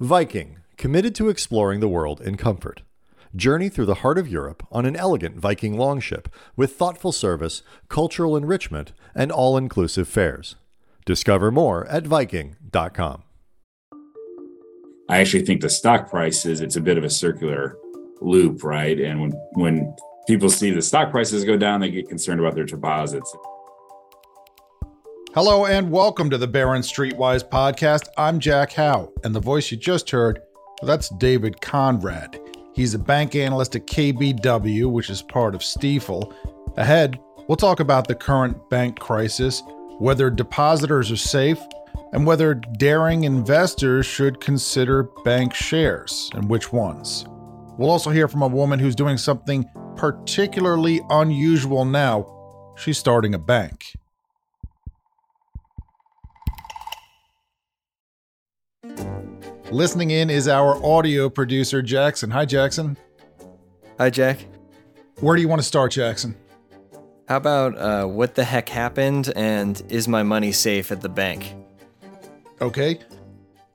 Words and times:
Viking, 0.00 0.58
committed 0.76 1.12
to 1.16 1.28
exploring 1.28 1.80
the 1.80 1.88
world 1.88 2.20
in 2.20 2.36
comfort. 2.36 2.82
Journey 3.34 3.68
through 3.68 3.86
the 3.86 3.96
heart 3.96 4.16
of 4.16 4.28
Europe 4.28 4.64
on 4.70 4.86
an 4.86 4.94
elegant 4.94 5.36
Viking 5.36 5.76
longship 5.76 6.28
with 6.54 6.76
thoughtful 6.76 7.10
service, 7.10 7.62
cultural 7.88 8.36
enrichment, 8.36 8.92
and 9.12 9.32
all 9.32 9.56
inclusive 9.56 10.06
fares. 10.06 10.54
Discover 11.04 11.50
more 11.50 11.84
at 11.86 12.06
Viking.com. 12.06 13.24
I 15.08 15.18
actually 15.18 15.44
think 15.44 15.62
the 15.62 15.70
stock 15.70 16.08
prices, 16.08 16.60
it's 16.60 16.76
a 16.76 16.80
bit 16.80 16.96
of 16.96 17.02
a 17.02 17.10
circular 17.10 17.76
loop, 18.20 18.62
right? 18.62 19.00
And 19.00 19.20
when, 19.20 19.32
when 19.54 19.96
people 20.28 20.48
see 20.48 20.70
the 20.70 20.82
stock 20.82 21.10
prices 21.10 21.44
go 21.44 21.56
down, 21.56 21.80
they 21.80 21.90
get 21.90 22.08
concerned 22.08 22.38
about 22.38 22.54
their 22.54 22.64
deposits. 22.64 23.34
Hello 25.34 25.66
and 25.66 25.90
welcome 25.90 26.30
to 26.30 26.38
the 26.38 26.48
Barron 26.48 26.80
Streetwise 26.80 27.46
podcast. 27.46 28.08
I'm 28.16 28.40
Jack 28.40 28.72
Howe, 28.72 29.12
and 29.22 29.34
the 29.34 29.40
voice 29.40 29.70
you 29.70 29.76
just 29.76 30.08
heard, 30.08 30.40
well, 30.80 30.86
that's 30.86 31.10
David 31.10 31.60
Konrad. 31.60 32.40
He's 32.74 32.94
a 32.94 32.98
bank 32.98 33.34
analyst 33.34 33.76
at 33.76 33.86
KBW, 33.86 34.90
which 34.90 35.10
is 35.10 35.20
part 35.20 35.54
of 35.54 35.60
Stifel. 35.60 36.34
Ahead, 36.78 37.20
we'll 37.46 37.56
talk 37.56 37.78
about 37.78 38.08
the 38.08 38.14
current 38.14 38.70
bank 38.70 38.98
crisis, 38.98 39.62
whether 39.98 40.30
depositors 40.30 41.10
are 41.12 41.16
safe, 41.16 41.60
and 42.14 42.26
whether 42.26 42.54
daring 42.54 43.24
investors 43.24 44.06
should 44.06 44.40
consider 44.40 45.10
bank 45.24 45.52
shares 45.52 46.30
and 46.32 46.48
which 46.48 46.72
ones. 46.72 47.26
We'll 47.76 47.90
also 47.90 48.10
hear 48.10 48.28
from 48.28 48.42
a 48.42 48.48
woman 48.48 48.78
who's 48.78 48.96
doing 48.96 49.18
something 49.18 49.68
particularly 49.94 51.02
unusual 51.10 51.84
now. 51.84 52.74
She's 52.78 52.96
starting 52.96 53.34
a 53.34 53.38
bank. 53.38 53.97
Listening 59.70 60.12
in 60.12 60.30
is 60.30 60.48
our 60.48 60.82
audio 60.82 61.28
producer, 61.28 61.82
Jackson. 61.82 62.30
Hi, 62.30 62.46
Jackson. 62.46 62.96
Hi, 63.98 64.08
Jack. 64.08 64.46
Where 65.20 65.36
do 65.36 65.42
you 65.42 65.48
want 65.48 65.60
to 65.60 65.66
start, 65.66 65.92
Jackson? 65.92 66.34
How 67.28 67.36
about 67.36 67.76
uh, 67.76 68.06
what 68.06 68.34
the 68.34 68.44
heck 68.44 68.70
happened 68.70 69.30
and 69.36 69.82
is 69.90 70.08
my 70.08 70.22
money 70.22 70.52
safe 70.52 70.90
at 70.90 71.02
the 71.02 71.10
bank? 71.10 71.54
Okay. 72.62 72.98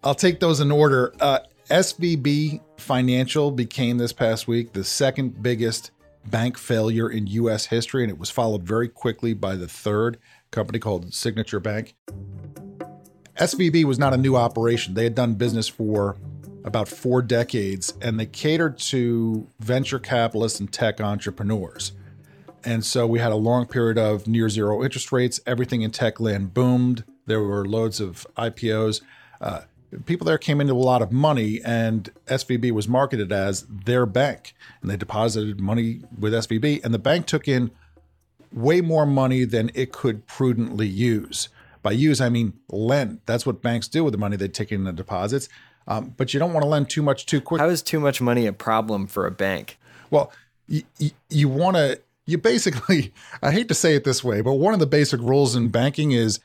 I'll 0.04 0.16
take 0.16 0.40
those 0.40 0.62
in 0.62 0.72
order. 0.72 1.14
Uh, 1.20 1.40
SVB 1.70 2.62
Financial 2.78 3.52
became 3.52 4.00
this 4.00 4.14
past 4.14 4.48
week 4.48 4.74
the 4.74 4.84
second 4.84 5.44
biggest 5.44 5.92
bank 6.26 6.58
failure 6.58 7.12
in 7.12 7.28
U.S. 7.28 7.68
history, 7.68 8.02
and 8.02 8.10
it 8.10 8.18
was 8.18 8.32
followed 8.32 8.64
very 8.64 8.90
quickly 8.90 9.36
by 9.36 9.56
the 9.56 9.68
third 9.68 10.18
company 10.50 10.80
called 10.80 11.14
Signature 11.14 11.60
Bank. 11.60 11.96
SVB 13.38 13.84
was 13.86 13.98
not 13.98 14.14
a 14.14 14.18
new 14.18 14.36
operation. 14.36 14.94
They 14.94 15.04
had 15.04 15.16
done 15.16 15.36
business 15.36 15.68
for 15.68 16.18
about 16.64 16.88
four 16.88 17.22
decades 17.22 17.94
and 18.02 18.20
they 18.20 18.26
catered 18.26 18.78
to 18.78 19.48
venture 19.60 20.00
capitalists 20.00 20.60
and 20.60 20.72
tech 20.72 21.02
entrepreneurs. 21.02 21.94
And 22.64 22.86
so 22.86 23.06
we 23.06 23.20
had 23.20 23.32
a 23.32 23.36
long 23.36 23.66
period 23.66 23.98
of 23.98 24.28
near 24.28 24.50
zero 24.50 24.84
interest 24.84 25.12
rates. 25.12 25.40
Everything 25.46 25.82
in 25.82 25.92
tech 25.92 26.20
land 26.20 26.54
boomed. 26.54 27.04
There 27.26 27.42
were 27.42 27.66
loads 27.66 28.00
of 28.00 28.26
IPOs. 28.38 29.02
Uh, 29.42 29.62
people 30.06 30.26
there 30.26 30.38
came 30.38 30.62
into 30.62 30.74
a 30.74 30.76
lot 30.76 31.02
of 31.02 31.12
money, 31.12 31.62
and 31.64 32.10
SVB 32.28 32.72
was 32.72 32.88
marketed 32.88 33.32
as 33.32 33.66
their 33.70 34.06
bank. 34.06 34.56
And 34.82 34.90
they 34.90 34.98
deposited 34.98 35.60
money 35.60 36.02
with 36.18 36.34
SVB, 36.34 36.84
and 36.84 36.94
the 36.94 37.00
bank 37.00 37.26
took 37.26 37.48
in 37.48 37.72
way 38.52 38.82
more 38.82 39.06
money 39.06 39.46
than 39.46 39.72
it 39.74 39.92
could 39.92 40.28
prudently 40.28 40.88
use. 40.88 41.50
By 41.84 41.92
use, 41.92 42.20
I 42.20 42.30
mean 42.30 42.54
lend. 42.70 43.20
That's 43.28 43.46
what 43.46 43.62
banks 43.62 43.88
do 43.88 44.04
with 44.04 44.14
the 44.14 44.18
money 44.18 44.38
they 44.38 44.48
take 44.48 44.72
in 44.72 44.86
the 44.86 44.94
deposits. 44.94 45.50
Um, 45.88 46.14
but 46.18 46.34
you 46.34 46.40
don't 46.40 46.54
want 46.54 46.64
to 46.64 46.70
lend 46.70 46.90
too 46.90 47.04
much 47.04 47.26
too 47.26 47.42
quick. 47.42 47.62
How 47.62 47.70
is 47.70 47.82
too 47.82 48.00
much 48.00 48.22
money 48.22 48.48
a 48.48 48.54
problem 48.54 49.06
for 49.06 49.28
a 49.28 49.32
bank? 49.32 49.78
Well, 50.10 50.32
you, 50.68 50.84
you, 50.98 51.12
you 51.30 51.50
want 51.50 51.76
to, 51.76 52.02
you 52.26 52.38
basically, 52.38 53.14
I 53.42 53.52
hate 53.52 53.68
to 53.68 53.74
say 53.74 53.96
it 53.96 54.06
this 54.06 54.24
way, 54.24 54.42
but 54.42 54.54
one 54.54 54.74
of 54.74 54.80
the 54.80 54.88
basic 54.88 55.20
rules 55.20 55.56
in 55.56 55.68
banking 55.68 56.14
is 56.14 56.40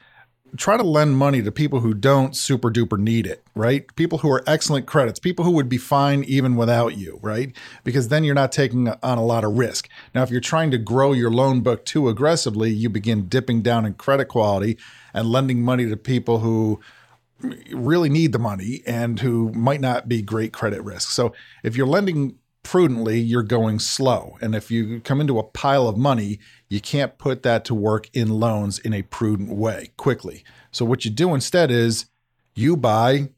try 0.56 0.76
to 0.76 0.82
lend 0.82 1.16
money 1.16 1.42
to 1.42 1.52
people 1.52 1.80
who 1.80 1.94
don't 1.94 2.34
super 2.36 2.70
duper 2.70 2.98
need 2.98 3.26
it, 3.26 3.42
right? 3.54 3.84
People 3.96 4.18
who 4.18 4.30
are 4.30 4.42
excellent 4.46 4.86
credits, 4.86 5.18
people 5.18 5.44
who 5.44 5.50
would 5.52 5.68
be 5.68 5.78
fine 5.78 6.24
even 6.24 6.56
without 6.56 6.96
you, 6.96 7.18
right? 7.22 7.54
Because 7.84 8.08
then 8.08 8.24
you're 8.24 8.34
not 8.34 8.52
taking 8.52 8.88
on 8.88 9.18
a 9.18 9.24
lot 9.24 9.44
of 9.44 9.58
risk. 9.58 9.88
Now, 10.14 10.22
if 10.22 10.30
you're 10.30 10.40
trying 10.40 10.70
to 10.70 10.78
grow 10.78 11.12
your 11.12 11.30
loan 11.30 11.60
book 11.60 11.84
too 11.84 12.08
aggressively, 12.08 12.70
you 12.70 12.88
begin 12.88 13.28
dipping 13.28 13.62
down 13.62 13.84
in 13.84 13.94
credit 13.94 14.26
quality 14.26 14.78
and 15.12 15.30
lending 15.30 15.62
money 15.62 15.88
to 15.88 15.96
people 15.96 16.38
who 16.40 16.80
really 17.70 18.08
need 18.08 18.32
the 18.32 18.38
money 18.38 18.82
and 18.86 19.20
who 19.20 19.52
might 19.52 19.80
not 19.80 20.08
be 20.08 20.22
great 20.22 20.52
credit 20.52 20.82
risk. 20.82 21.10
So 21.10 21.32
if 21.62 21.76
you're 21.76 21.86
lending 21.86 22.38
prudently, 22.62 23.18
you're 23.18 23.42
going 23.42 23.78
slow. 23.78 24.36
And 24.40 24.54
if 24.54 24.70
you 24.70 25.00
come 25.00 25.20
into 25.20 25.38
a 25.38 25.44
pile 25.44 25.88
of 25.88 25.96
money, 25.96 26.38
you 26.68 26.80
can't 26.80 27.18
put 27.18 27.42
that 27.42 27.64
to 27.66 27.74
work 27.74 28.08
in 28.12 28.28
loans 28.28 28.78
in 28.78 28.92
a 28.92 29.02
prudent 29.02 29.50
way 29.50 29.90
quickly. 29.96 30.44
So 30.70 30.84
what 30.84 31.04
you 31.04 31.10
do 31.10 31.34
instead 31.34 31.70
is 31.70 32.06
you 32.54 32.76
buy 32.76 33.30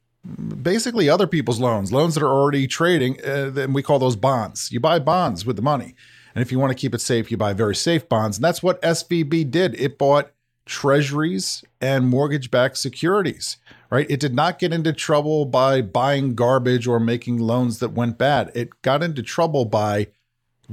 basically 0.62 1.08
other 1.08 1.26
people's 1.26 1.60
loans, 1.60 1.92
loans 1.92 2.14
that 2.14 2.22
are 2.22 2.32
already 2.32 2.66
trading, 2.66 3.18
uh, 3.24 3.52
and 3.56 3.74
we 3.74 3.82
call 3.82 3.98
those 3.98 4.16
bonds. 4.16 4.70
You 4.72 4.80
buy 4.80 4.98
bonds 4.98 5.46
with 5.46 5.56
the 5.56 5.62
money. 5.62 5.94
And 6.34 6.42
if 6.42 6.52
you 6.52 6.58
want 6.58 6.70
to 6.70 6.80
keep 6.80 6.94
it 6.94 7.00
safe, 7.00 7.30
you 7.30 7.36
buy 7.36 7.52
very 7.52 7.74
safe 7.74 8.08
bonds. 8.08 8.36
And 8.36 8.44
that's 8.44 8.62
what 8.62 8.80
SVB 8.82 9.50
did. 9.50 9.74
It 9.80 9.98
bought 9.98 10.30
treasuries 10.66 11.64
and 11.80 12.08
mortgage 12.08 12.50
backed 12.50 12.76
securities, 12.76 13.56
right? 13.90 14.08
It 14.08 14.20
did 14.20 14.34
not 14.34 14.58
get 14.58 14.72
into 14.72 14.92
trouble 14.92 15.44
by 15.44 15.82
buying 15.82 16.34
garbage 16.34 16.86
or 16.86 17.00
making 17.00 17.38
loans 17.38 17.80
that 17.80 17.92
went 17.92 18.18
bad. 18.18 18.52
It 18.54 18.80
got 18.82 19.02
into 19.02 19.22
trouble 19.22 19.64
by 19.64 20.08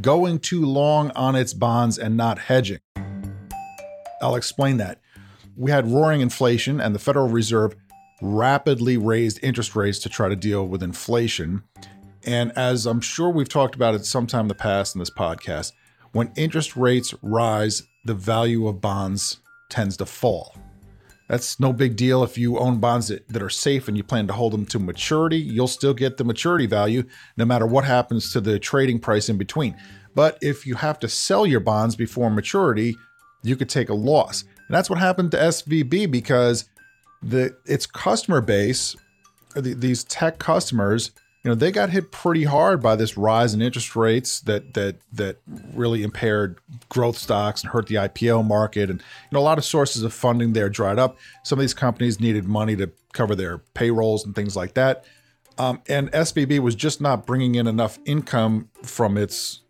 going 0.01 0.39
too 0.39 0.65
long 0.65 1.11
on 1.11 1.35
its 1.35 1.53
bonds 1.53 1.97
and 1.97 2.15
not 2.15 2.39
hedging. 2.39 2.79
I'll 4.21 4.35
explain 4.35 4.77
that. 4.77 4.99
We 5.55 5.71
had 5.71 5.91
roaring 5.91 6.21
inflation, 6.21 6.79
and 6.79 6.93
the 6.93 6.99
Federal 6.99 7.29
Reserve 7.29 7.75
rapidly 8.21 8.97
raised 8.97 9.39
interest 9.43 9.75
rates 9.75 9.99
to 9.99 10.09
try 10.09 10.29
to 10.29 10.35
deal 10.35 10.67
with 10.67 10.83
inflation. 10.83 11.63
And 12.25 12.51
as 12.57 12.85
I'm 12.85 13.01
sure 13.01 13.29
we've 13.29 13.49
talked 13.49 13.75
about 13.75 13.95
it 13.95 14.05
sometime 14.05 14.41
in 14.41 14.47
the 14.47 14.55
past 14.55 14.95
in 14.95 14.99
this 14.99 15.09
podcast, 15.09 15.71
when 16.11 16.31
interest 16.35 16.75
rates 16.75 17.13
rise, 17.21 17.83
the 18.05 18.13
value 18.13 18.67
of 18.67 18.81
bonds 18.81 19.41
tends 19.69 19.97
to 19.97 20.05
fall. 20.05 20.55
That's 21.27 21.59
no 21.59 21.73
big 21.73 21.95
deal 21.95 22.23
if 22.23 22.37
you 22.37 22.57
own 22.57 22.79
bonds 22.79 23.09
that, 23.09 23.27
that 23.27 23.43
are 23.43 23.49
safe 23.49 23.87
and 23.87 23.97
you 23.97 24.03
plan 24.03 24.27
to 24.27 24.33
hold 24.33 24.53
them 24.53 24.65
to 24.67 24.79
maturity. 24.79 25.37
You'll 25.37 25.67
still 25.67 25.93
get 25.93 26.17
the 26.17 26.23
maturity 26.23 26.65
value 26.65 27.03
no 27.35 27.45
matter 27.45 27.65
what 27.65 27.83
happens 27.83 28.31
to 28.33 28.41
the 28.41 28.59
trading 28.59 28.99
price 28.99 29.27
in 29.27 29.37
between. 29.37 29.75
But 30.15 30.37
if 30.41 30.65
you 30.65 30.75
have 30.75 30.99
to 30.99 31.09
sell 31.09 31.45
your 31.45 31.59
bonds 31.59 31.95
before 31.95 32.29
maturity, 32.29 32.95
you 33.43 33.55
could 33.55 33.69
take 33.69 33.89
a 33.89 33.93
loss. 33.93 34.43
And 34.67 34.75
that's 34.75 34.89
what 34.89 34.99
happened 34.99 35.31
to 35.31 35.37
SVB 35.37 36.09
because 36.09 36.65
the 37.21 37.55
its 37.65 37.85
customer 37.85 38.41
base, 38.41 38.95
the, 39.55 39.73
these 39.73 40.03
tech 40.05 40.39
customers, 40.39 41.11
you 41.47 41.51
know 41.51 41.55
they 41.55 41.71
got 41.71 41.91
hit 41.91 42.11
pretty 42.11 42.43
hard 42.43 42.81
by 42.81 42.97
this 42.97 43.15
rise 43.15 43.53
in 43.53 43.61
interest 43.61 43.95
rates 43.95 44.41
that 44.41 44.73
that 44.73 44.97
that 45.13 45.37
really 45.73 46.03
impaired 46.03 46.57
growth 46.89 47.17
stocks 47.17 47.61
and 47.61 47.71
hurt 47.71 47.87
the 47.87 47.95
IPO 47.95 48.45
market 48.45 48.89
and 48.89 48.99
you 48.99 49.05
know 49.31 49.39
a 49.39 49.47
lot 49.47 49.57
of 49.57 49.63
sources 49.63 50.03
of 50.03 50.11
funding 50.11 50.51
there 50.51 50.67
dried 50.67 50.99
up. 50.99 51.17
Some 51.43 51.57
of 51.57 51.63
these 51.63 51.73
companies 51.73 52.19
needed 52.19 52.49
money 52.49 52.75
to 52.75 52.91
cover 53.13 53.33
their 53.33 53.59
payrolls 53.59 54.25
and 54.25 54.35
things 54.35 54.57
like 54.57 54.73
that. 54.73 55.05
Um, 55.57 55.81
and 55.87 56.11
SVB 56.11 56.59
was 56.59 56.75
just 56.75 56.99
not 56.99 57.25
bringing 57.25 57.55
in 57.55 57.65
enough 57.65 57.97
income 58.03 58.67
from 58.83 59.17
its 59.17 59.61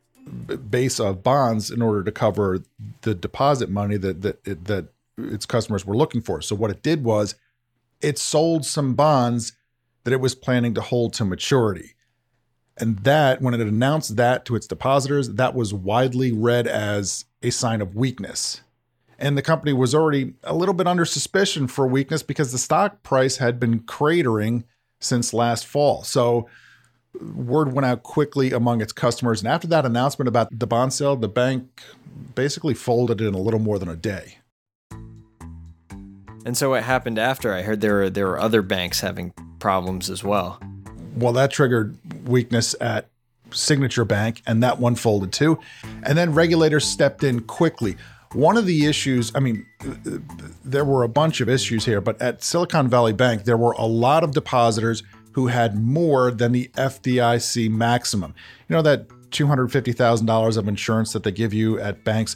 base 0.71 0.99
of 0.99 1.21
bonds 1.21 1.69
in 1.69 1.83
order 1.83 2.03
to 2.03 2.11
cover 2.11 2.63
the 3.01 3.13
deposit 3.13 3.69
money 3.69 3.97
that 3.97 4.23
that 4.23 4.43
that 4.65 4.87
its 5.19 5.45
customers 5.45 5.85
were 5.85 5.95
looking 5.95 6.21
for. 6.21 6.41
So 6.41 6.55
what 6.55 6.71
it 6.71 6.81
did 6.81 7.03
was 7.03 7.35
it 8.01 8.17
sold 8.17 8.65
some 8.65 8.95
bonds 8.95 9.53
that 10.07 10.13
it 10.13 10.21
was 10.21 10.35
planning 10.35 10.73
to 10.73 10.79
hold 10.79 11.11
to 11.11 11.25
maturity. 11.25 11.93
And 12.77 12.99
that, 12.99 13.41
when 13.41 13.53
it 13.53 13.59
announced 13.59 14.15
that 14.15 14.45
to 14.45 14.55
its 14.55 14.65
depositors, 14.65 15.31
that 15.31 15.53
was 15.53 15.73
widely 15.73 16.31
read 16.31 16.65
as 16.65 17.25
a 17.43 17.49
sign 17.49 17.81
of 17.81 17.93
weakness. 17.93 18.61
And 19.19 19.37
the 19.37 19.41
company 19.41 19.73
was 19.73 19.93
already 19.93 20.35
a 20.45 20.55
little 20.55 20.73
bit 20.73 20.87
under 20.87 21.03
suspicion 21.03 21.67
for 21.67 21.85
weakness 21.85 22.23
because 22.23 22.53
the 22.53 22.57
stock 22.57 23.03
price 23.03 23.35
had 23.35 23.59
been 23.59 23.81
cratering 23.81 24.63
since 25.01 25.33
last 25.33 25.65
fall. 25.65 26.03
So 26.03 26.47
word 27.19 27.73
went 27.73 27.85
out 27.85 28.03
quickly 28.03 28.53
among 28.53 28.79
its 28.79 28.93
customers. 28.93 29.41
And 29.41 29.49
after 29.49 29.67
that 29.67 29.85
announcement 29.85 30.29
about 30.29 30.57
the 30.57 30.67
bond 30.67 30.93
sale, 30.93 31.17
the 31.17 31.27
bank 31.27 31.81
basically 32.33 32.75
folded 32.75 33.19
in 33.19 33.33
a 33.33 33.41
little 33.41 33.59
more 33.59 33.77
than 33.77 33.89
a 33.89 33.97
day. 33.97 34.37
And 36.45 36.55
so 36.55 36.69
what 36.69 36.83
happened 36.83 37.19
after? 37.19 37.53
I 37.53 37.63
heard 37.63 37.81
there 37.81 37.95
were 37.95 38.09
there 38.09 38.27
were 38.27 38.39
other 38.39 38.61
banks 38.61 39.01
having 39.01 39.33
problems 39.59 40.09
as 40.09 40.23
well. 40.23 40.59
Well, 41.15 41.33
that 41.33 41.51
triggered 41.51 41.97
weakness 42.25 42.75
at 42.79 43.07
Signature 43.51 44.05
Bank, 44.05 44.41
and 44.45 44.61
that 44.63 44.79
one 44.79 44.95
folded 44.95 45.31
too. 45.31 45.59
And 46.03 46.17
then 46.17 46.33
regulators 46.33 46.85
stepped 46.85 47.23
in 47.23 47.41
quickly. 47.41 47.97
One 48.33 48.57
of 48.57 48.65
the 48.65 48.85
issues, 48.85 49.31
I 49.33 49.39
mean, 49.39 49.65
there 50.65 50.83
were 50.83 51.03
a 51.03 51.09
bunch 51.09 51.39
of 51.39 51.47
issues 51.47 51.85
here, 51.85 52.01
but 52.01 52.21
at 52.21 52.43
Silicon 52.43 52.89
Valley 52.89 53.13
Bank, 53.13 53.45
there 53.45 53.57
were 53.57 53.71
a 53.73 53.85
lot 53.85 54.23
of 54.23 54.31
depositors 54.33 55.01
who 55.31 55.47
had 55.47 55.77
more 55.77 56.31
than 56.31 56.51
the 56.51 56.69
FDIC 56.75 57.69
maximum. 57.71 58.35
You 58.67 58.75
know 58.75 58.81
that 58.81 59.07
$250,000 59.29 60.57
of 60.57 60.67
insurance 60.67 61.13
that 61.13 61.23
they 61.23 61.31
give 61.31 61.53
you 61.53 61.79
at 61.79 62.03
banks? 62.03 62.35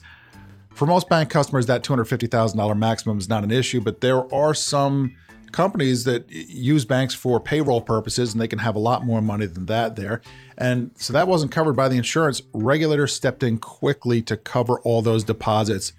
For 0.73 0.85
most 0.85 1.09
bank 1.09 1.29
customers, 1.29 1.65
that 1.65 1.83
$250,000 1.83 2.77
maximum 2.77 3.17
is 3.17 3.27
not 3.27 3.43
an 3.43 3.51
issue, 3.51 3.81
but 3.81 3.99
there 4.01 4.33
are 4.33 4.53
some 4.53 5.15
companies 5.51 6.03
that 6.05 6.29
use 6.29 6.85
banks 6.85 7.13
for 7.13 7.39
payroll 7.39 7.81
purposes 7.81 8.33
and 8.33 8.41
they 8.41 8.47
can 8.47 8.59
have 8.59 8.75
a 8.75 8.79
lot 8.79 9.05
more 9.05 9.21
money 9.21 9.45
than 9.45 9.65
that 9.67 9.95
there. 9.95 10.21
And 10.57 10.91
so 10.95 11.13
that 11.13 11.27
wasn't 11.27 11.51
covered 11.51 11.73
by 11.73 11.87
the 11.87 11.97
insurance. 11.97 12.41
Regulators 12.53 13.13
stepped 13.13 13.43
in 13.43 13.57
quickly 13.57 14.21
to 14.23 14.37
cover 14.37 14.79
all 14.81 15.01
those 15.01 15.23
deposits, 15.23 15.93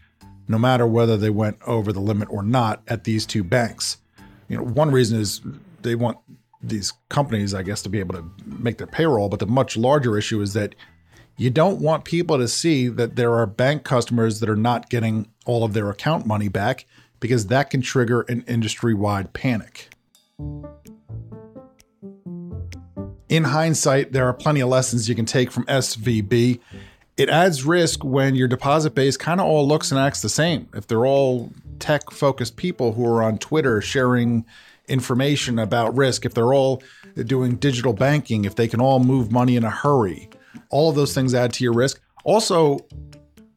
no 0.48 0.58
matter 0.58 0.86
whether 0.86 1.16
they 1.16 1.30
went 1.30 1.58
over 1.66 1.92
the 1.92 2.00
limit 2.00 2.28
or 2.30 2.42
not 2.42 2.82
at 2.88 3.04
these 3.04 3.26
two 3.26 3.44
banks. 3.44 3.98
You 4.48 4.58
know, 4.58 4.64
one 4.64 4.90
reason 4.90 5.20
is 5.20 5.40
they 5.82 5.94
want 5.94 6.18
these 6.62 6.92
companies, 7.08 7.54
I 7.54 7.62
guess, 7.62 7.82
to 7.82 7.88
be 7.88 8.00
able 8.00 8.14
to 8.14 8.30
make 8.46 8.78
their 8.78 8.86
payroll, 8.86 9.28
but 9.28 9.40
the 9.40 9.46
much 9.46 9.76
larger 9.76 10.16
issue 10.16 10.40
is 10.40 10.52
that 10.52 10.74
you 11.36 11.50
don't 11.50 11.80
want 11.80 12.04
people 12.04 12.38
to 12.38 12.46
see 12.46 12.88
that 12.88 13.16
there 13.16 13.34
are 13.34 13.46
bank 13.46 13.84
customers 13.84 14.40
that 14.40 14.48
are 14.48 14.56
not 14.56 14.90
getting 14.90 15.28
all 15.44 15.64
of 15.64 15.72
their 15.72 15.90
account 15.90 16.26
money 16.26 16.48
back 16.48 16.86
because 17.22 17.46
that 17.46 17.70
can 17.70 17.80
trigger 17.80 18.22
an 18.22 18.44
industry 18.46 18.92
wide 18.92 19.32
panic. 19.32 19.88
In 23.30 23.44
hindsight, 23.44 24.12
there 24.12 24.26
are 24.26 24.34
plenty 24.34 24.60
of 24.60 24.68
lessons 24.68 25.08
you 25.08 25.14
can 25.14 25.24
take 25.24 25.50
from 25.50 25.64
SVB. 25.64 26.60
It 27.16 27.30
adds 27.30 27.64
risk 27.64 28.04
when 28.04 28.34
your 28.34 28.48
deposit 28.48 28.94
base 28.94 29.16
kind 29.16 29.40
of 29.40 29.46
all 29.46 29.66
looks 29.66 29.90
and 29.90 29.98
acts 29.98 30.20
the 30.20 30.28
same. 30.28 30.68
If 30.74 30.86
they're 30.86 31.06
all 31.06 31.50
tech 31.78 32.10
focused 32.10 32.56
people 32.56 32.92
who 32.92 33.06
are 33.06 33.22
on 33.22 33.38
Twitter 33.38 33.80
sharing 33.80 34.44
information 34.88 35.58
about 35.58 35.96
risk, 35.96 36.26
if 36.26 36.34
they're 36.34 36.52
all 36.52 36.82
doing 37.14 37.56
digital 37.56 37.92
banking, 37.92 38.44
if 38.44 38.56
they 38.56 38.68
can 38.68 38.80
all 38.80 38.98
move 38.98 39.30
money 39.30 39.56
in 39.56 39.64
a 39.64 39.70
hurry, 39.70 40.28
all 40.70 40.90
of 40.90 40.96
those 40.96 41.14
things 41.14 41.34
add 41.34 41.52
to 41.54 41.64
your 41.64 41.72
risk. 41.72 42.00
Also, 42.24 42.80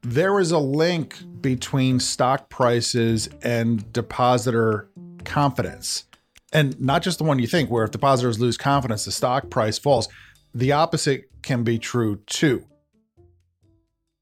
there 0.06 0.40
is 0.40 0.52
a 0.52 0.60
link 0.60 1.18
between 1.42 2.00
stock 2.00 2.48
prices 2.48 3.28
and 3.42 3.92
depositor 3.92 4.88
confidence. 5.24 6.06
And 6.54 6.80
not 6.80 7.02
just 7.02 7.18
the 7.18 7.24
one 7.24 7.40
you 7.40 7.48
think, 7.48 7.72
where 7.72 7.84
if 7.84 7.92
depositors 7.92 8.40
lose 8.40 8.56
confidence, 8.56 9.06
the 9.06 9.12
stock 9.12 9.50
price 9.50 9.80
falls. 9.80 10.08
The 10.54 10.72
opposite 10.72 11.24
can 11.42 11.64
be 11.64 11.80
true 11.80 12.18
too. 12.28 12.66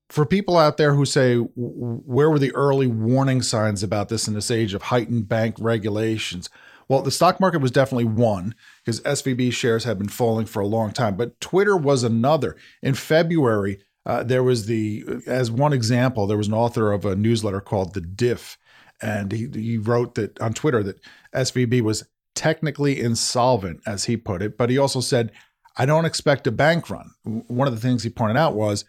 For 0.09 0.25
people 0.25 0.57
out 0.57 0.77
there 0.77 0.93
who 0.93 1.05
say, 1.05 1.35
where 1.35 2.29
were 2.29 2.39
the 2.39 2.55
early 2.55 2.87
warning 2.87 3.41
signs 3.41 3.83
about 3.83 4.07
this 4.07 4.27
in 4.27 4.35
this 4.35 4.51
age 4.51 4.73
of 4.73 4.83
heightened 4.83 5.27
bank 5.27 5.55
regulations? 5.59 6.49
Well, 6.87 7.01
the 7.01 7.11
stock 7.11 7.41
market 7.41 7.59
was 7.59 7.71
definitely 7.71 8.05
one 8.05 8.55
because 8.85 9.01
SVB 9.01 9.51
shares 9.51 9.83
had 9.83 9.97
been 9.97 10.09
falling 10.09 10.45
for 10.45 10.61
a 10.61 10.67
long 10.67 10.91
time, 10.91 11.17
but 11.17 11.39
Twitter 11.41 11.75
was 11.75 12.03
another. 12.03 12.55
In 12.81 12.93
February, 12.93 13.79
uh, 14.05 14.23
there 14.23 14.43
was 14.43 14.65
the, 14.65 15.05
as 15.27 15.49
one 15.49 15.73
example, 15.73 16.27
there 16.27 16.37
was 16.37 16.47
an 16.47 16.53
author 16.53 16.91
of 16.91 17.05
a 17.05 17.15
newsletter 17.15 17.61
called 17.61 17.93
The 17.93 18.01
Diff, 18.01 18.57
and 19.01 19.31
he, 19.31 19.49
he 19.53 19.77
wrote 19.77 20.15
that 20.15 20.39
on 20.41 20.53
Twitter 20.53 20.83
that 20.83 20.99
SVB 21.33 21.81
was 21.81 22.03
technically 22.35 22.99
insolvent, 22.99 23.81
as 23.85 24.05
he 24.05 24.17
put 24.17 24.41
it, 24.41 24.57
but 24.57 24.69
he 24.69 24.77
also 24.77 24.99
said, 24.99 25.31
I 25.77 25.85
don't 25.85 26.05
expect 26.05 26.47
a 26.47 26.51
bank 26.51 26.89
run. 26.89 27.11
One 27.23 27.67
of 27.67 27.73
the 27.73 27.79
things 27.79 28.03
he 28.03 28.09
pointed 28.09 28.37
out 28.37 28.55
was 28.55 28.85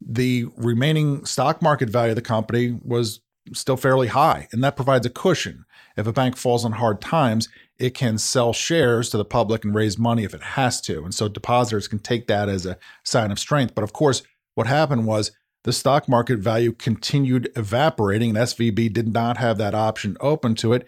the 0.00 0.46
remaining 0.56 1.24
stock 1.24 1.60
market 1.60 1.90
value 1.90 2.10
of 2.10 2.16
the 2.16 2.22
company 2.22 2.78
was 2.84 3.20
still 3.52 3.76
fairly 3.76 4.08
high, 4.08 4.48
and 4.52 4.62
that 4.62 4.76
provides 4.76 5.06
a 5.06 5.10
cushion. 5.10 5.64
If 5.96 6.06
a 6.06 6.12
bank 6.12 6.36
falls 6.36 6.64
on 6.64 6.72
hard 6.72 7.00
times, 7.00 7.48
it 7.78 7.94
can 7.94 8.18
sell 8.18 8.52
shares 8.52 9.10
to 9.10 9.16
the 9.16 9.24
public 9.24 9.64
and 9.64 9.74
raise 9.74 9.98
money 9.98 10.24
if 10.24 10.34
it 10.34 10.42
has 10.42 10.80
to. 10.82 11.02
And 11.02 11.14
so 11.14 11.28
depositors 11.28 11.88
can 11.88 11.98
take 11.98 12.26
that 12.28 12.48
as 12.48 12.66
a 12.66 12.78
sign 13.04 13.30
of 13.30 13.38
strength. 13.38 13.74
But 13.74 13.84
of 13.84 13.92
course, 13.92 14.22
what 14.60 14.66
happened 14.66 15.06
was 15.06 15.32
the 15.64 15.72
stock 15.72 16.06
market 16.06 16.38
value 16.38 16.72
continued 16.72 17.50
evaporating, 17.56 18.36
and 18.36 18.38
SVB 18.38 18.92
did 18.92 19.10
not 19.10 19.38
have 19.38 19.56
that 19.56 19.74
option 19.74 20.18
open 20.20 20.54
to 20.56 20.74
it. 20.74 20.86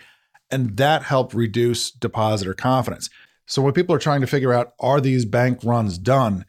And 0.50 0.76
that 0.76 1.04
helped 1.04 1.32
reduce 1.32 1.90
depositor 1.90 2.52
confidence. 2.52 3.08
So 3.46 3.62
when 3.62 3.72
people 3.72 3.94
are 3.94 3.98
trying 3.98 4.20
to 4.20 4.26
figure 4.26 4.52
out, 4.52 4.74
are 4.78 5.00
these 5.00 5.24
bank 5.24 5.60
runs 5.64 5.96
done? 5.96 6.44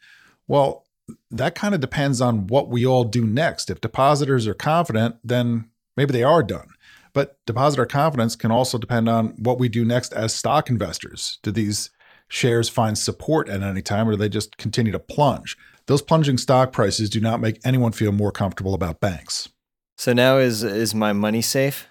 Well, 0.50 0.86
that 1.32 1.56
kind 1.56 1.74
of 1.74 1.80
depends 1.80 2.20
on 2.20 2.48
what 2.48 2.68
we 2.68 2.86
all 2.86 3.06
do 3.06 3.26
next. 3.26 3.70
If 3.70 3.80
depositors 3.80 4.46
are 4.46 4.54
confident, 4.54 5.16
then 5.24 5.70
maybe 5.96 6.12
they 6.12 6.24
are 6.24 6.44
done. 6.44 6.68
But 7.14 7.38
depositor 7.46 7.86
confidence 7.86 8.36
can 8.36 8.52
also 8.52 8.78
depend 8.78 9.08
on 9.08 9.28
what 9.38 9.60
we 9.60 9.70
do 9.70 9.86
next 9.86 10.12
as 10.12 10.36
stock 10.36 10.70
investors. 10.70 11.40
Do 11.42 11.52
these 11.52 11.90
shares 12.28 12.68
find 12.68 12.98
support 12.98 13.48
at 13.48 13.64
any 13.64 13.82
time, 13.82 14.10
or 14.10 14.12
do 14.12 14.18
they 14.18 14.28
just 14.28 14.58
continue 14.58 14.92
to 14.92 15.00
plunge? 15.00 15.58
Those 15.88 16.02
plunging 16.02 16.38
stock 16.38 16.72
prices 16.72 17.10
do 17.10 17.20
not 17.20 17.42
make 17.42 17.60
anyone 17.66 17.92
feel 17.92 18.12
more 18.12 18.32
comfortable 18.32 18.74
about 18.74 19.00
banks. 19.00 19.50
So 19.98 20.14
now 20.14 20.38
is 20.38 20.64
is 20.64 20.96
my 20.96 21.14
money 21.14 21.42
safe? 21.42 21.88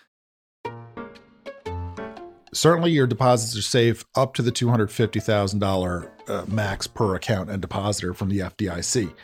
Certainly, 2.54 2.90
your 2.90 3.06
deposits 3.06 3.56
are 3.56 3.62
safe 3.62 4.04
up 4.14 4.34
to 4.34 4.42
the 4.42 4.52
$250,000 4.52 6.10
uh, 6.28 6.44
max 6.48 6.86
per 6.86 7.14
account 7.14 7.48
and 7.48 7.62
depositor 7.62 8.12
from 8.12 8.28
the 8.28 8.40
FDIC. 8.40 9.14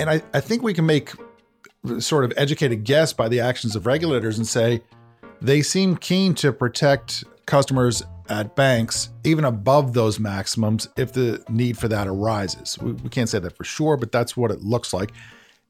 And 0.00 0.10
I, 0.10 0.20
I 0.34 0.40
think 0.40 0.62
we 0.62 0.74
can 0.74 0.84
make 0.84 1.12
sort 2.00 2.24
of 2.24 2.32
educated 2.36 2.82
guess 2.82 3.12
by 3.12 3.28
the 3.28 3.38
actions 3.38 3.76
of 3.76 3.86
regulators 3.86 4.36
and 4.36 4.46
say 4.46 4.82
they 5.40 5.62
seem 5.62 5.96
keen 5.96 6.34
to 6.34 6.52
protect 6.52 7.22
customers 7.46 8.02
at 8.28 8.56
banks 8.56 9.10
even 9.24 9.44
above 9.44 9.92
those 9.92 10.18
maximums 10.18 10.88
if 10.96 11.12
the 11.12 11.42
need 11.48 11.78
for 11.78 11.88
that 11.88 12.06
arises. 12.06 12.78
We, 12.78 12.92
we, 12.92 13.08
can't 13.08 13.28
say 13.28 13.38
that 13.38 13.56
for 13.56 13.64
sure, 13.64 13.96
but 13.96 14.12
that's 14.12 14.36
what 14.36 14.50
it 14.50 14.60
looks 14.62 14.92
like. 14.92 15.12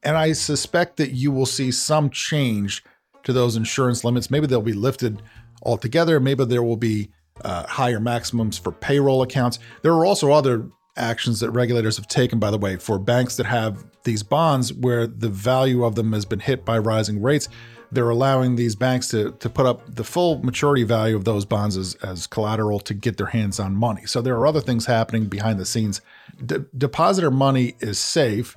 And 0.03 0.17
I 0.17 0.33
suspect 0.33 0.97
that 0.99 1.13
you 1.13 1.33
will 1.33 1.47
see 1.47 1.71
some 1.71 2.11
change 2.11 2.85
to 3.25 3.33
those 3.33 3.57
insurance 3.57 4.05
limits. 4.05 4.31
Maybe 4.31 4.47
they'll 4.47 4.63
be 4.63 4.73
lifted 4.73 5.23
altogether. 5.63 6.21
Maybe 6.21 6.45
there 6.45 6.63
will 6.63 6.77
be 6.77 7.11
uh, 7.45 7.67
higher 7.67 8.01
maximums 8.01 8.57
for 8.57 8.73
payroll 8.73 9.23
accounts. 9.23 9.59
There 9.83 9.93
are 9.93 10.07
also 10.07 10.33
other 10.33 10.71
actions 10.97 11.41
that 11.41 11.51
regulators 11.51 11.97
have 11.97 12.09
taken, 12.09 12.39
by 12.39 12.51
the 12.51 12.59
way, 12.59 12.77
for 12.77 12.99
banks 12.99 13.37
that 13.37 13.47
have 13.47 13.85
these 14.05 14.23
bonds 14.23 14.73
where 14.73 15.07
the 15.07 15.29
value 15.29 15.85
of 15.85 15.95
them 15.95 16.13
has 16.13 16.25
been 16.25 16.41
hit 16.41 16.65
by 16.65 16.79
rising 16.79 17.21
rates 17.21 17.49
they're 17.93 18.11
allowing 18.11 18.57
these 18.57 18.75
banks 18.75 19.09
to, 19.09 19.33
to 19.33 19.49
put 19.49 19.67
up 19.67 19.95
the 19.95 20.05
full 20.05 20.43
maturity 20.43 20.85
value 20.85 21.17
of 21.17 21.25
those 21.25 21.45
bonds 21.45 21.77
as, 21.77 21.95
as 21.97 22.27
collateral 22.27 22.81
to 22.81 22.95
get 22.95 23.17
their 23.17 23.27
hands 23.27 23.61
on 23.61 23.75
money. 23.75 24.07
So 24.07 24.21
there 24.21 24.37
are 24.37 24.47
other 24.47 24.61
things 24.61 24.87
happening 24.87 25.27
behind 25.27 25.59
the 25.59 25.67
scenes. 25.67 26.01
De- 26.45 26.67
depositor 26.77 27.31
money 27.31 27.77
is 27.81 27.99
safe. 27.99 28.57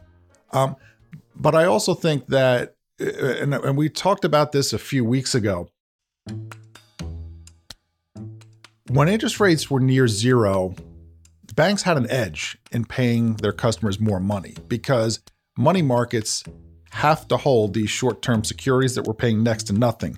Um, 0.52 0.76
but 1.36 1.56
I 1.56 1.66
also 1.66 1.94
think 1.94 2.28
that, 2.28 2.76
uh, 3.00 3.06
and, 3.06 3.54
and 3.54 3.78
we 3.78 3.90
talked 3.90 4.26
about 4.26 4.52
this 4.52 4.74
a 4.74 4.80
few 4.80 5.06
weeks 5.06 5.36
ago, 5.36 5.70
when 8.88 9.08
interest 9.08 9.40
rates 9.40 9.70
were 9.70 9.80
near 9.80 10.08
zero, 10.08 10.76
banks 11.56 11.84
had 11.84 11.98
an 11.98 12.10
edge 12.10 12.58
in 12.72 12.86
paying 12.86 13.36
their 13.36 13.54
customers 13.54 14.00
more 14.00 14.20
money 14.20 14.56
because 14.68 15.20
money 15.58 15.82
markets 15.82 16.44
have 16.92 17.28
to 17.28 17.38
hold 17.38 17.74
these 17.74 17.90
short 17.90 18.22
term 18.22 18.44
securities 18.44 18.96
that 18.96 19.06
we're 19.06 19.14
paying 19.14 19.44
next 19.44 19.64
to 19.64 19.74
nothing. 19.74 20.18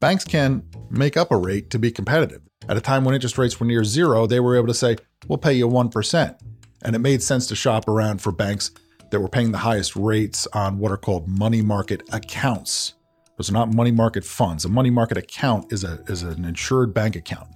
Banks 0.00 0.24
can 0.24 0.62
make 0.90 1.16
up 1.16 1.30
a 1.30 1.36
rate 1.36 1.70
to 1.70 1.78
be 1.78 1.90
competitive. 1.90 2.42
At 2.68 2.76
a 2.76 2.80
time 2.80 3.04
when 3.04 3.14
interest 3.14 3.38
rates 3.38 3.58
were 3.58 3.66
near 3.66 3.84
zero, 3.84 4.26
they 4.26 4.40
were 4.40 4.56
able 4.56 4.68
to 4.68 4.74
say, 4.74 4.96
we'll 5.28 5.38
pay 5.38 5.52
you 5.52 5.68
1%. 5.68 6.38
And 6.82 6.96
it 6.96 7.00
made 7.00 7.22
sense 7.22 7.46
to 7.48 7.56
shop 7.56 7.88
around 7.88 8.22
for 8.22 8.32
banks 8.32 8.70
that 9.10 9.20
were 9.20 9.28
paying 9.28 9.52
the 9.52 9.58
highest 9.58 9.96
rates 9.96 10.46
on 10.52 10.78
what 10.78 10.92
are 10.92 10.96
called 10.96 11.28
money 11.28 11.62
market 11.62 12.02
accounts. 12.12 12.94
Those 13.36 13.50
are 13.50 13.54
not 13.54 13.72
money 13.72 13.90
market 13.90 14.24
funds. 14.24 14.64
A 14.64 14.68
money 14.68 14.90
market 14.90 15.18
account 15.18 15.72
is, 15.72 15.84
a, 15.84 16.02
is 16.06 16.22
an 16.22 16.44
insured 16.44 16.94
bank 16.94 17.16
account. 17.16 17.48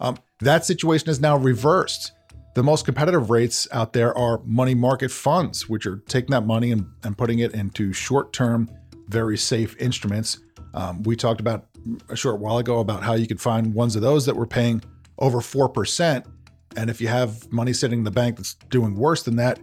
Um, 0.00 0.16
that 0.40 0.64
situation 0.64 1.08
is 1.08 1.20
now 1.20 1.36
reversed. 1.36 2.12
The 2.54 2.62
most 2.62 2.84
competitive 2.84 3.30
rates 3.30 3.66
out 3.72 3.92
there 3.92 4.16
are 4.16 4.40
money 4.44 4.74
market 4.74 5.10
funds, 5.10 5.68
which 5.68 5.86
are 5.86 5.96
taking 6.06 6.30
that 6.30 6.46
money 6.46 6.70
and, 6.70 6.86
and 7.02 7.18
putting 7.18 7.40
it 7.40 7.52
into 7.52 7.92
short 7.92 8.32
term, 8.32 8.70
very 9.08 9.36
safe 9.36 9.76
instruments. 9.80 10.38
Um, 10.72 11.02
we 11.02 11.16
talked 11.16 11.40
about 11.40 11.66
a 12.08 12.14
short 12.14 12.38
while 12.38 12.58
ago 12.58 12.78
about 12.78 13.02
how 13.02 13.14
you 13.14 13.26
could 13.26 13.40
find 13.40 13.74
ones 13.74 13.96
of 13.96 14.02
those 14.02 14.24
that 14.26 14.36
were 14.36 14.46
paying 14.46 14.82
over 15.18 15.38
4%. 15.38 16.24
And 16.76 16.90
if 16.90 17.00
you 17.00 17.08
have 17.08 17.52
money 17.52 17.72
sitting 17.72 18.00
in 18.00 18.04
the 18.04 18.12
bank 18.12 18.36
that's 18.36 18.54
doing 18.70 18.94
worse 18.94 19.24
than 19.24 19.34
that, 19.36 19.58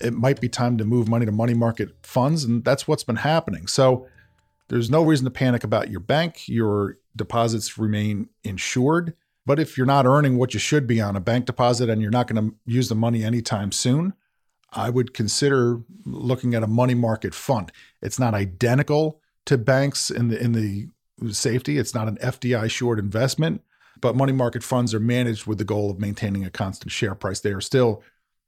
it 0.00 0.14
might 0.14 0.40
be 0.40 0.48
time 0.48 0.78
to 0.78 0.84
move 0.86 1.08
money 1.08 1.26
to 1.26 1.32
money 1.32 1.54
market 1.54 1.90
funds. 2.02 2.44
And 2.44 2.64
that's 2.64 2.88
what's 2.88 3.04
been 3.04 3.16
happening. 3.16 3.66
So 3.66 4.06
there's 4.68 4.88
no 4.88 5.02
reason 5.02 5.24
to 5.24 5.30
panic 5.30 5.62
about 5.62 5.90
your 5.90 6.00
bank. 6.00 6.48
Your 6.48 6.96
deposits 7.14 7.76
remain 7.76 8.30
insured. 8.44 9.14
But 9.46 9.58
if 9.58 9.76
you're 9.76 9.86
not 9.86 10.06
earning 10.06 10.36
what 10.36 10.54
you 10.54 10.60
should 10.60 10.86
be 10.86 11.00
on 11.00 11.16
a 11.16 11.20
bank 11.20 11.46
deposit 11.46 11.88
and 11.88 12.02
you're 12.02 12.10
not 12.10 12.26
going 12.26 12.50
to 12.50 12.56
use 12.66 12.88
the 12.88 12.94
money 12.94 13.24
anytime 13.24 13.72
soon, 13.72 14.12
I 14.72 14.90
would 14.90 15.14
consider 15.14 15.80
looking 16.04 16.54
at 16.54 16.62
a 16.62 16.68
money 16.68 16.94
market 16.94 17.34
fund. 17.34 17.72
It's 18.02 18.18
not 18.18 18.34
identical 18.34 19.20
to 19.46 19.58
banks 19.58 20.10
in 20.10 20.28
the 20.28 20.40
in 20.40 20.52
the 20.52 20.88
safety. 21.32 21.78
It's 21.78 21.94
not 21.94 22.08
an 22.08 22.16
FDIC 22.18 22.62
insured 22.62 22.98
investment, 22.98 23.62
but 24.00 24.16
money 24.16 24.32
market 24.32 24.62
funds 24.62 24.94
are 24.94 25.00
managed 25.00 25.46
with 25.46 25.58
the 25.58 25.64
goal 25.64 25.90
of 25.90 25.98
maintaining 25.98 26.44
a 26.44 26.50
constant 26.50 26.92
share 26.92 27.14
price. 27.14 27.40
They 27.40 27.52
are 27.52 27.60
still 27.60 28.02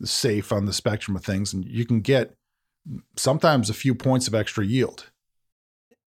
safe 0.05 0.53
on 0.53 0.67
the 0.67 0.73
spectrum 0.73 1.17
of 1.17 1.25
things, 1.25 1.53
and 1.53 1.65
you 1.65 1.85
can 1.85 2.01
get 2.01 2.37
sometimes 3.17 3.71
a 3.71 3.75
few 3.75 3.95
points 3.95 4.29
of 4.29 4.35
extra 4.35 4.65
yield. 4.65 5.11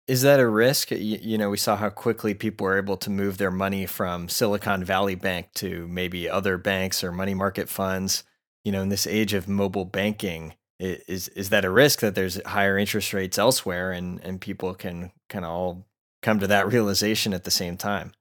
Is 0.07 0.23
that 0.23 0.41
a 0.41 0.47
risk? 0.47 0.91
You, 0.91 0.99
you, 0.99 1.39
know, 1.39 1.49
we 1.49 1.57
saw 1.57 1.77
how 1.77 1.89
quickly 1.89 2.35
people 2.35 2.65
were 2.65 2.77
able 2.77 2.99
to 2.99 3.11
move 3.11 3.39
their 3.39 3.51
money 3.51 3.87
from 3.87 4.29
Silicon 4.29 4.85
Valley 4.85 5.15
Bank 5.15 5.49
to 5.55 5.89
maybe 5.89 6.29
other 6.29 6.59
banks 6.59 7.03
or 7.03 7.11
money 7.11 7.35
market 7.35 7.69
funds. 7.69 8.23
You 8.65 8.73
know, 8.73 8.83
in 8.83 8.91
this 8.91 9.07
age 9.07 9.33
of 9.33 9.49
mobile 9.49 9.85
banking, 9.85 10.55
is 10.79 11.29
is 11.29 11.51
that 11.51 11.65
a 11.65 11.71
risk 11.71 12.01
that 12.01 12.15
there's 12.15 12.43
higher 12.45 12.77
interest 12.77 13.13
rates 13.13 13.39
elsewhere 13.39 13.93
and 13.93 14.21
and 14.23 14.41
people 14.41 14.75
can 14.75 15.13
kind 15.29 15.45
of 15.45 15.51
all 15.51 15.87
come 16.23 16.39
to 16.41 16.47
that 16.47 16.67
realization 16.73 17.33
at 17.33 17.45
the 17.45 17.51
same 17.51 17.77
time? 17.77 18.13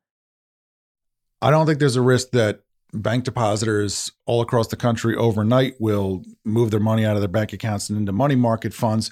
I 1.41 1.51
don't 1.51 1.65
think 1.65 1.79
there's 1.79 1.97
a 1.97 2.01
risk 2.01 2.31
that 2.31 2.61
bank 2.93 3.23
depositors 3.23 4.11
all 4.25 4.41
across 4.41 4.67
the 4.67 4.75
country 4.75 5.15
overnight 5.15 5.73
will 5.79 6.23
move 6.45 6.71
their 6.71 6.79
money 6.79 7.05
out 7.05 7.15
of 7.15 7.21
their 7.21 7.27
bank 7.27 7.51
accounts 7.51 7.89
and 7.89 7.97
into 7.97 8.11
money 8.11 8.35
market 8.35 8.73
funds. 8.73 9.11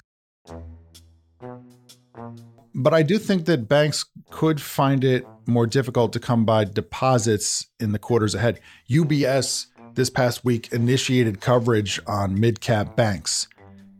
But 2.74 2.94
I 2.94 3.02
do 3.02 3.18
think 3.18 3.44
that 3.46 3.68
banks 3.68 4.04
could 4.30 4.60
find 4.60 5.04
it 5.04 5.26
more 5.46 5.66
difficult 5.66 6.12
to 6.14 6.20
come 6.20 6.44
by 6.44 6.64
deposits 6.64 7.66
in 7.80 7.92
the 7.92 7.98
quarters 7.98 8.34
ahead. 8.34 8.60
UBS 8.90 9.66
this 9.94 10.08
past 10.08 10.44
week 10.44 10.72
initiated 10.72 11.40
coverage 11.40 12.00
on 12.06 12.38
mid 12.38 12.60
cap 12.60 12.96
banks, 12.96 13.48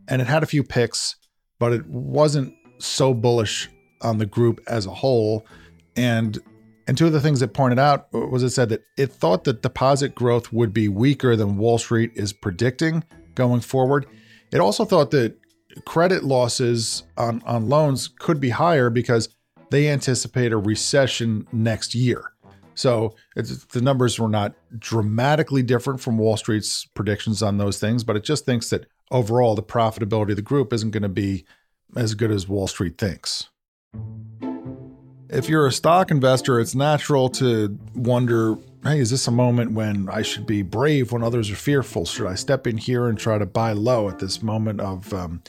and 0.07 0.21
it 0.21 0.27
had 0.27 0.43
a 0.43 0.47
few 0.47 0.63
picks, 0.63 1.15
but 1.59 1.73
it 1.73 1.85
wasn't 1.85 2.53
so 2.79 3.13
bullish 3.13 3.69
on 4.01 4.17
the 4.17 4.25
group 4.25 4.59
as 4.67 4.85
a 4.85 4.93
whole. 4.93 5.45
And 5.95 6.39
and 6.87 6.97
two 6.97 7.07
of 7.07 7.13
the 7.13 7.21
things 7.21 7.41
it 7.41 7.53
pointed 7.53 7.79
out 7.79 8.11
was 8.11 8.43
it 8.43 8.49
said 8.49 8.69
that 8.69 8.83
it 8.97 9.11
thought 9.11 9.45
that 9.45 9.61
deposit 9.61 10.15
growth 10.15 10.51
would 10.51 10.73
be 10.73 10.89
weaker 10.89 11.35
than 11.35 11.57
Wall 11.57 11.77
Street 11.77 12.11
is 12.15 12.33
predicting 12.33 13.03
going 13.35 13.61
forward. 13.61 14.05
It 14.51 14.59
also 14.59 14.83
thought 14.83 15.11
that 15.11 15.37
credit 15.85 16.23
losses 16.23 17.03
on, 17.17 17.41
on 17.45 17.69
loans 17.69 18.07
could 18.07 18.39
be 18.39 18.49
higher 18.49 18.89
because 18.89 19.29
they 19.71 19.89
anticipate 19.89 20.51
a 20.51 20.57
recession 20.57 21.47
next 21.51 21.95
year. 21.95 22.31
So 22.75 23.15
the 23.35 23.81
numbers 23.81 24.19
were 24.19 24.29
not 24.29 24.55
dramatically 24.79 25.61
different 25.61 26.01
from 26.01 26.17
Wall 26.17 26.37
Street's 26.37 26.85
predictions 26.85 27.43
on 27.43 27.57
those 27.57 27.79
things, 27.79 28.03
but 28.03 28.15
it 28.15 28.23
just 28.23 28.45
thinks 28.45 28.69
that 28.69 28.87
overall 29.11 29.53
the 29.53 29.63
profitability 29.63 30.31
of 30.31 30.37
the 30.37 30.41
group 30.41 30.73
isn't 30.73 30.91
going 30.91 31.03
to 31.03 31.09
be 31.09 31.45
as 31.95 32.15
good 32.15 32.31
as 32.31 32.47
Wall 32.47 32.67
Street 32.67 32.97
thinks 32.97 33.49
if 35.33 35.49
you're 35.49 35.65
a 35.65 35.71
stock 35.71 36.11
investor, 36.11 36.59
it's 36.59 36.75
natural 36.75 37.27
to 37.27 37.77
wonder 37.95 38.55
hey, 38.83 38.99
is 38.99 39.09
this 39.09 39.27
a 39.27 39.31
moment 39.31 39.71
when 39.71 40.09
I 40.09 40.21
should 40.21 40.45
be 40.45 40.61
brave 40.61 41.11
when 41.11 41.23
others 41.23 41.49
are 41.49 41.55
fearful? 41.55 42.05
Should 42.05 42.27
I 42.27 42.35
step 42.35 42.67
in 42.67 42.77
here 42.77 43.07
and 43.07 43.17
try 43.17 43.37
to 43.37 43.45
buy 43.45 43.71
low 43.71 44.09
at 44.09 44.19
this 44.19 44.43
moment 44.43 44.81
of 44.81 45.13
um, 45.13 45.41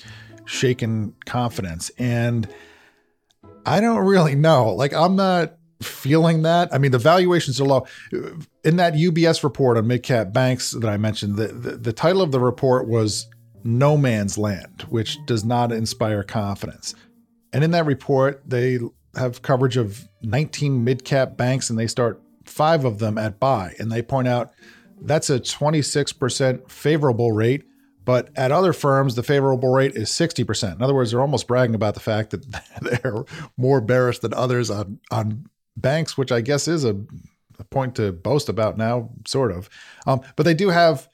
shaken 0.44 1.14
confidence? 1.26 1.90
And 1.98 2.48
I 3.66 3.80
don't 3.80 4.04
really 4.04 4.34
know. 4.34 4.72
Like, 4.74 4.92
I'm 4.92 5.16
not 5.16 5.56
feeling 5.82 6.42
that. 6.42 6.72
I 6.72 6.78
mean, 6.78 6.92
the 6.92 6.98
valuations 6.98 7.60
are 7.60 7.64
low. 7.64 7.86
In 8.62 8.76
that 8.76 8.94
UBS 8.94 9.42
report 9.42 9.76
on 9.76 9.86
mid 9.86 10.02
cap 10.02 10.32
banks 10.32 10.70
that 10.70 10.88
I 10.88 10.96
mentioned, 10.96 11.36
the, 11.36 11.48
the, 11.48 11.76
the 11.76 11.92
title 11.92 12.22
of 12.22 12.30
the 12.30 12.40
report 12.40 12.86
was 12.86 13.28
No 13.64 13.96
Man's 13.96 14.38
Land, 14.38 14.86
which 14.88 15.18
does 15.26 15.44
not 15.44 15.72
inspire 15.72 16.22
confidence. 16.22 16.94
And 17.52 17.64
in 17.64 17.72
that 17.72 17.86
report, 17.86 18.42
they 18.46 18.78
have 19.16 19.42
coverage 19.42 19.76
of 19.76 20.08
19 20.22 20.84
mid 20.84 21.04
cap 21.04 21.36
banks 21.36 21.70
and 21.70 21.78
they 21.78 21.86
start 21.86 22.20
five 22.44 22.84
of 22.84 22.98
them 22.98 23.18
at 23.18 23.40
buy. 23.40 23.74
And 23.78 23.90
they 23.90 24.02
point 24.02 24.28
out 24.28 24.52
that's 25.00 25.30
a 25.30 25.40
26% 25.40 26.70
favorable 26.70 27.32
rate. 27.32 27.64
But 28.04 28.28
at 28.36 28.52
other 28.52 28.74
firms, 28.74 29.14
the 29.14 29.22
favorable 29.22 29.70
rate 29.70 29.94
is 29.94 30.10
60%. 30.10 30.76
In 30.76 30.82
other 30.82 30.94
words, 30.94 31.10
they're 31.10 31.22
almost 31.22 31.46
bragging 31.46 31.74
about 31.74 31.94
the 31.94 32.00
fact 32.00 32.30
that 32.30 32.44
they're 33.02 33.24
more 33.56 33.80
bearish 33.80 34.18
than 34.18 34.34
others 34.34 34.70
on, 34.70 34.98
on 35.10 35.46
banks, 35.76 36.18
which 36.18 36.30
I 36.30 36.40
guess 36.42 36.68
is 36.68 36.84
a, 36.84 36.96
a 37.58 37.64
point 37.64 37.94
to 37.96 38.12
boast 38.12 38.48
about 38.48 38.76
now, 38.76 39.10
sort 39.26 39.52
of. 39.52 39.70
Um, 40.06 40.20
but 40.36 40.42
they 40.42 40.54
do 40.54 40.68
have 40.68 41.08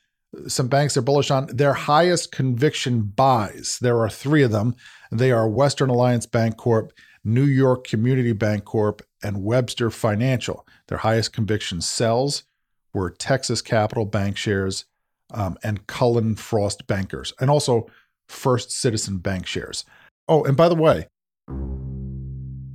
some 0.47 0.69
banks 0.69 0.95
they're 0.95 1.03
bullish 1.03 1.31
on. 1.31 1.47
Their 1.47 1.75
highest 1.75 2.33
conviction 2.33 3.03
buys, 3.03 3.79
there 3.81 4.01
are 4.01 4.11
three 4.11 4.43
of 4.43 4.51
them. 4.51 4.75
They 5.11 5.33
are 5.33 5.49
Western 5.49 5.91
Alliance 5.91 6.27
Bank 6.27 6.57
Corp, 6.57 6.93
New 7.25 7.45
York 7.45 7.87
Community 7.87 8.33
Bancorp, 8.33 9.01
and 9.23 9.45
Webster 9.45 9.91
Financial. 9.91 10.67
Their 10.89 10.99
highest 10.99 11.33
conviction 11.33 11.81
sells 11.81 12.45
were 12.93 13.11
Texas 13.11 13.63
Capital 13.63 14.07
Bancshares 14.07 14.85
um, 15.33 15.57
and 15.63 15.87
Cullen/Frost 15.87 16.87
Bankers, 16.87 17.33
and 17.41 17.51
also 17.51 17.87
First 18.29 18.71
Citizen 18.71 19.19
BancShares. 19.19 19.85
Oh, 20.29 20.45
and 20.45 20.57
by 20.57 20.69
the 20.69 20.75
way, 20.75 21.07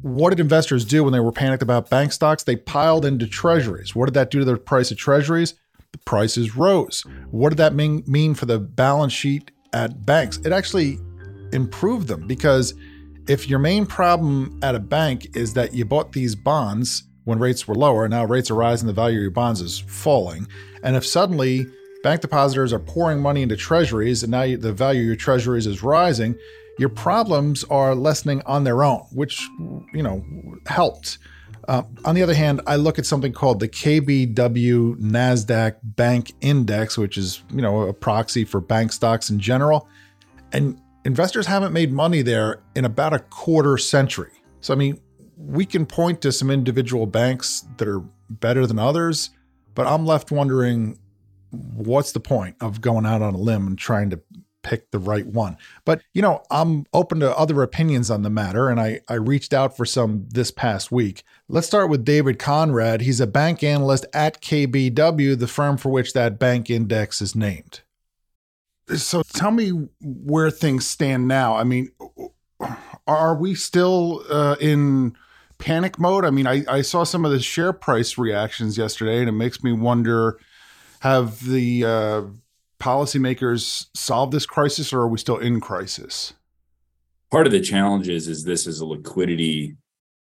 what 0.02 0.30
did 0.30 0.40
investors 0.40 0.86
do 0.86 1.04
when 1.04 1.14
they 1.14 1.20
were 1.20 1.32
panicked 1.32 1.64
about 1.64 1.90
bank 1.90 2.12
stocks? 2.12 2.44
They 2.44 2.56
piled 2.56 3.06
into 3.06 3.28
treasuries. 3.28 3.96
What 3.96 4.06
did 4.06 4.14
that 4.14 4.32
do 4.32 4.40
to 4.40 4.46
the 4.46 4.58
price 4.58 4.92
of 4.92 4.98
treasuries? 4.98 5.56
The 5.92 5.98
prices 6.00 6.56
rose. 6.56 7.04
What 7.32 7.50
did 7.50 7.58
that 7.58 7.74
mean, 7.74 8.04
mean 8.06 8.36
for 8.36 8.46
the 8.46 8.60
balance 8.60 9.14
sheet 9.14 9.52
at 9.74 10.06
banks? 10.06 10.38
It 10.38 10.52
actually 10.52 11.00
improved 11.52 12.08
them 12.08 12.28
because 12.28 12.74
if 13.28 13.50
your 13.50 13.60
main 13.60 13.86
problem 13.86 14.60
at 14.62 14.76
a 14.76 14.80
bank 14.80 15.36
is 15.36 15.54
that 15.54 15.74
you 15.74 15.86
bought 15.86 16.12
these 16.12 16.36
bonds 16.36 17.04
when 17.24 17.40
rates 17.40 17.68
were 17.68 17.76
lower, 17.76 18.08
now 18.08 18.24
rates 18.24 18.52
are 18.52 18.56
rising, 18.56 18.88
the 18.88 18.94
value 18.94 19.18
of 19.18 19.22
your 19.24 19.32
bonds 19.32 19.62
is 19.62 19.80
falling, 19.80 20.48
and 20.84 20.96
if 20.96 21.06
suddenly 21.06 21.66
bank 22.04 22.22
depositors 22.22 22.72
are 22.72 22.80
pouring 22.80 23.20
money 23.20 23.42
into 23.42 23.56
treasuries 23.56 24.22
and 24.22 24.32
now 24.32 24.44
the 24.44 24.72
value 24.72 25.02
of 25.02 25.08
your 25.08 25.16
treasuries 25.16 25.66
is 25.66 25.82
rising, 25.82 26.36
your 26.78 26.90
problems 26.90 27.64
are 27.66 27.96
lessening 27.96 28.42
on 28.46 28.64
their 28.64 28.84
own, 28.84 29.00
which 29.12 29.42
you 29.94 30.04
know 30.04 30.24
helped. 30.68 31.18
Uh, 31.68 31.82
on 32.04 32.14
the 32.14 32.22
other 32.22 32.36
hand, 32.36 32.62
I 32.68 32.76
look 32.76 33.00
at 33.00 33.08
something 33.08 33.34
called 33.34 33.60
the 33.60 33.68
KBW 33.68 35.00
Nasdaq 35.00 35.78
Bank 35.82 36.34
Index, 36.42 36.96
which 36.96 37.18
is 37.18 37.42
you 37.52 37.62
know 37.62 37.84
a 37.84 37.94
proxy 37.94 38.46
for 38.46 38.62
bank 38.62 38.92
stocks 38.92 39.30
in 39.30 39.40
general, 39.40 39.88
and 40.52 40.80
investors 41.06 41.46
haven't 41.46 41.72
made 41.72 41.94
money 41.94 42.22
there 42.22 42.62
in 42.76 42.84
about 42.84 43.14
a 43.14 43.20
quarter 43.20 43.78
century. 43.78 44.32
So, 44.60 44.74
I 44.74 44.78
mean, 44.78 45.00
we 45.38 45.66
can 45.66 45.86
point 45.86 46.22
to 46.22 46.32
some 46.32 46.50
individual 46.50 47.06
banks 47.06 47.66
that 47.78 47.88
are 47.88 48.04
better 48.30 48.66
than 48.66 48.80
others, 48.80 49.30
but 49.76 49.86
I'm 49.88 50.06
left 50.06 50.32
wondering 50.32 50.98
what's 51.52 52.12
the 52.12 52.20
point 52.20 52.56
of 52.60 52.82
going 52.82 53.06
out 53.06 53.22
on 53.22 53.36
a 53.36 53.38
limb 53.38 53.68
and 53.68 53.78
trying 53.78 54.10
to 54.10 54.22
pick 54.64 54.90
the 54.90 54.98
right 54.98 55.28
one. 55.28 55.58
But, 55.86 56.02
you 56.14 56.24
know, 56.24 56.42
I'm 56.50 56.86
open 56.92 57.20
to 57.20 57.38
other 57.38 57.62
opinions 57.62 58.10
on 58.10 58.24
the 58.24 58.32
matter, 58.32 58.68
and 58.70 58.80
I, 58.80 59.02
I 59.08 59.14
reached 59.14 59.54
out 59.54 59.78
for 59.78 59.86
some 59.86 60.26
this 60.30 60.50
past 60.50 60.92
week. 60.92 61.24
Let's 61.48 61.68
start 61.68 61.92
with 61.92 62.04
David 62.04 62.40
Konrad. 62.40 63.02
He's 63.02 63.22
a 63.22 63.28
bank 63.28 63.64
analyst 63.64 64.08
at 64.12 64.42
KBW, 64.42 65.38
the 65.38 65.48
firm 65.48 65.78
for 65.78 65.90
which 65.90 66.14
that 66.14 66.40
bank 66.40 66.72
index 66.72 67.22
is 67.22 67.36
named. 67.36 67.82
So 68.94 69.24
tell 69.34 69.52
me 69.52 69.70
where 70.02 70.52
things 70.52 70.86
stand 70.86 71.28
now. 71.28 71.56
I 71.56 71.64
mean, 71.64 71.90
are 73.08 73.36
we 73.36 73.56
still 73.56 74.24
uh, 74.30 74.56
in 74.60 75.16
panic 75.58 76.00
mode? 76.00 76.26
I 76.26 76.30
mean, 76.30 76.46
I, 76.46 76.64
I 76.70 76.82
saw 76.82 77.04
some 77.04 77.26
of 77.26 77.32
the 77.32 77.40
share 77.40 77.74
price 77.74 78.18
reactions 78.18 78.78
yesterday, 78.78 79.20
and 79.20 79.30
it 79.30 79.34
makes 79.34 79.64
me 79.64 79.72
wonder 79.72 80.40
have 81.00 81.46
the 81.46 81.84
uh, 81.84 82.22
policymakers 82.80 83.88
solved 83.96 84.34
this 84.34 84.46
crisis, 84.46 84.94
or 84.94 85.02
are 85.02 85.08
we 85.08 85.18
still 85.18 85.38
in 85.38 85.60
crisis? 85.60 86.34
Part 87.32 87.48
of 87.48 87.52
the 87.52 87.62
challenge 87.62 88.08
is, 88.08 88.28
is 88.28 88.44
this 88.44 88.68
is 88.68 88.80
a 88.80 88.86
liquidity 88.86 89.78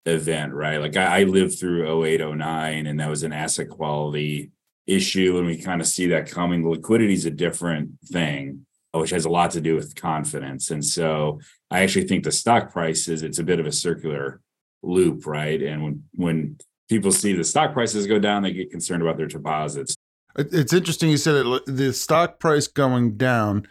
event, 0.06 0.52
right? 0.52 0.78
Like 0.78 0.96
I, 0.96 1.20
I 1.20 1.22
lived 1.24 1.58
through 1.58 2.04
08, 2.04 2.20
09, 2.20 2.86
and 2.86 3.00
that 3.00 3.08
was 3.08 3.22
an 3.22 3.32
asset 3.32 3.68
quality 3.68 4.52
issue 4.90 5.38
and 5.38 5.46
we 5.46 5.56
kind 5.56 5.80
of 5.80 5.86
see 5.86 6.06
that 6.08 6.30
coming. 6.30 6.68
Liquidity 6.68 7.14
is 7.14 7.26
a 7.26 7.30
different 7.30 7.90
thing, 8.06 8.66
which 8.92 9.10
has 9.10 9.24
a 9.24 9.30
lot 9.30 9.52
to 9.52 9.60
do 9.60 9.74
with 9.74 9.94
confidence. 9.94 10.70
And 10.70 10.84
so 10.84 11.40
I 11.70 11.82
actually 11.82 12.06
think 12.06 12.24
the 12.24 12.32
stock 12.32 12.72
prices, 12.72 13.22
it's 13.22 13.38
a 13.38 13.44
bit 13.44 13.60
of 13.60 13.66
a 13.66 13.72
circular 13.72 14.40
loop, 14.82 15.26
right? 15.26 15.62
And 15.62 15.82
when 15.82 16.04
when 16.14 16.58
people 16.88 17.12
see 17.12 17.32
the 17.32 17.44
stock 17.44 17.72
prices 17.72 18.06
go 18.06 18.18
down, 18.18 18.42
they 18.42 18.52
get 18.52 18.70
concerned 18.70 19.02
about 19.02 19.16
their 19.16 19.26
deposits. 19.26 19.94
It's 20.36 20.72
interesting 20.72 21.10
you 21.10 21.16
said 21.16 21.46
it, 21.46 21.62
the 21.66 21.92
stock 21.92 22.38
price 22.38 22.66
going 22.66 23.16
down, 23.16 23.66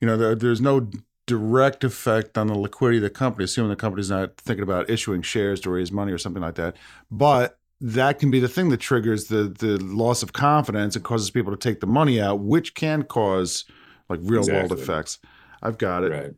you 0.00 0.06
know, 0.06 0.34
there's 0.34 0.60
no 0.60 0.90
direct 1.26 1.84
effect 1.84 2.38
on 2.38 2.46
the 2.46 2.58
liquidity 2.58 2.98
of 2.98 3.02
the 3.02 3.10
company, 3.10 3.44
assuming 3.44 3.70
the 3.70 3.76
company's 3.76 4.10
not 4.10 4.36
thinking 4.38 4.62
about 4.62 4.88
issuing 4.88 5.22
shares 5.22 5.60
to 5.60 5.70
raise 5.70 5.92
money 5.92 6.12
or 6.12 6.18
something 6.18 6.42
like 6.42 6.54
that. 6.54 6.76
But 7.10 7.58
that 7.80 8.18
can 8.18 8.30
be 8.30 8.40
the 8.40 8.48
thing 8.48 8.70
that 8.70 8.80
triggers 8.80 9.26
the 9.26 9.54
the 9.58 9.78
loss 9.78 10.22
of 10.22 10.32
confidence 10.32 10.96
and 10.96 11.04
causes 11.04 11.30
people 11.30 11.52
to 11.52 11.58
take 11.58 11.80
the 11.80 11.86
money 11.86 12.20
out, 12.20 12.40
which 12.40 12.74
can 12.74 13.02
cause 13.02 13.64
like 14.08 14.20
real 14.22 14.40
exactly. 14.40 14.68
world 14.68 14.72
effects. 14.72 15.18
I've 15.62 15.78
got 15.78 16.04
it. 16.04 16.12
Right. 16.12 16.34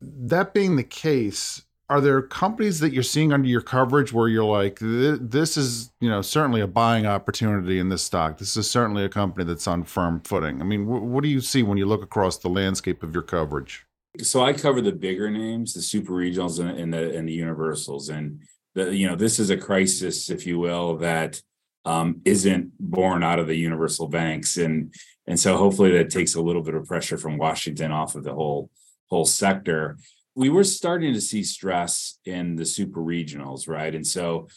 That 0.00 0.52
being 0.52 0.76
the 0.76 0.84
case, 0.84 1.64
are 1.90 2.00
there 2.00 2.22
companies 2.22 2.80
that 2.80 2.92
you're 2.92 3.02
seeing 3.02 3.32
under 3.32 3.48
your 3.48 3.60
coverage 3.60 4.12
where 4.12 4.28
you're 4.28 4.44
like 4.44 4.78
this 4.80 5.56
is 5.56 5.92
you 6.00 6.08
know 6.08 6.22
certainly 6.22 6.60
a 6.60 6.66
buying 6.66 7.06
opportunity 7.06 7.78
in 7.78 7.88
this 7.88 8.02
stock 8.02 8.38
this 8.38 8.56
is 8.56 8.70
certainly 8.70 9.04
a 9.04 9.08
company 9.08 9.44
that's 9.44 9.66
on 9.66 9.84
firm 9.84 10.20
footing 10.20 10.60
i 10.60 10.64
mean 10.64 10.86
what 10.86 11.22
do 11.22 11.28
you 11.28 11.40
see 11.40 11.62
when 11.62 11.78
you 11.78 11.86
look 11.86 12.02
across 12.02 12.38
the 12.38 12.48
landscape 12.48 13.02
of 13.02 13.12
your 13.12 13.22
coverage 13.22 13.84
so 14.20 14.42
i 14.42 14.52
cover 14.52 14.80
the 14.80 14.92
bigger 14.92 15.30
names 15.30 15.74
the 15.74 15.82
super 15.82 16.12
regionals 16.12 16.58
and, 16.58 16.78
and 16.78 16.94
the 16.94 17.16
and 17.16 17.28
the 17.28 17.32
universals 17.32 18.08
and 18.08 18.40
the 18.74 18.94
you 18.94 19.06
know 19.06 19.16
this 19.16 19.38
is 19.38 19.50
a 19.50 19.56
crisis 19.56 20.30
if 20.30 20.46
you 20.46 20.58
will 20.58 20.96
that 20.96 21.40
um, 21.86 22.22
not 22.24 22.64
born 22.80 23.22
out 23.22 23.38
of 23.38 23.46
the 23.46 23.56
universal 23.56 24.08
banks 24.08 24.56
and 24.56 24.94
and 25.26 25.38
so 25.38 25.56
hopefully 25.56 25.92
that 25.92 26.10
takes 26.10 26.34
a 26.34 26.40
little 26.40 26.62
bit 26.62 26.74
of 26.74 26.86
pressure 26.86 27.18
from 27.18 27.38
washington 27.38 27.92
off 27.92 28.14
of 28.14 28.24
the 28.24 28.34
whole 28.34 28.70
whole 29.10 29.26
sector 29.26 29.96
we 30.34 30.48
were 30.48 30.64
starting 30.64 31.14
to 31.14 31.20
see 31.20 31.42
stress 31.42 32.18
in 32.24 32.56
the 32.56 32.66
super 32.66 33.00
regionals, 33.00 33.68
right? 33.68 33.94
And 33.94 34.06
so, 34.06 34.48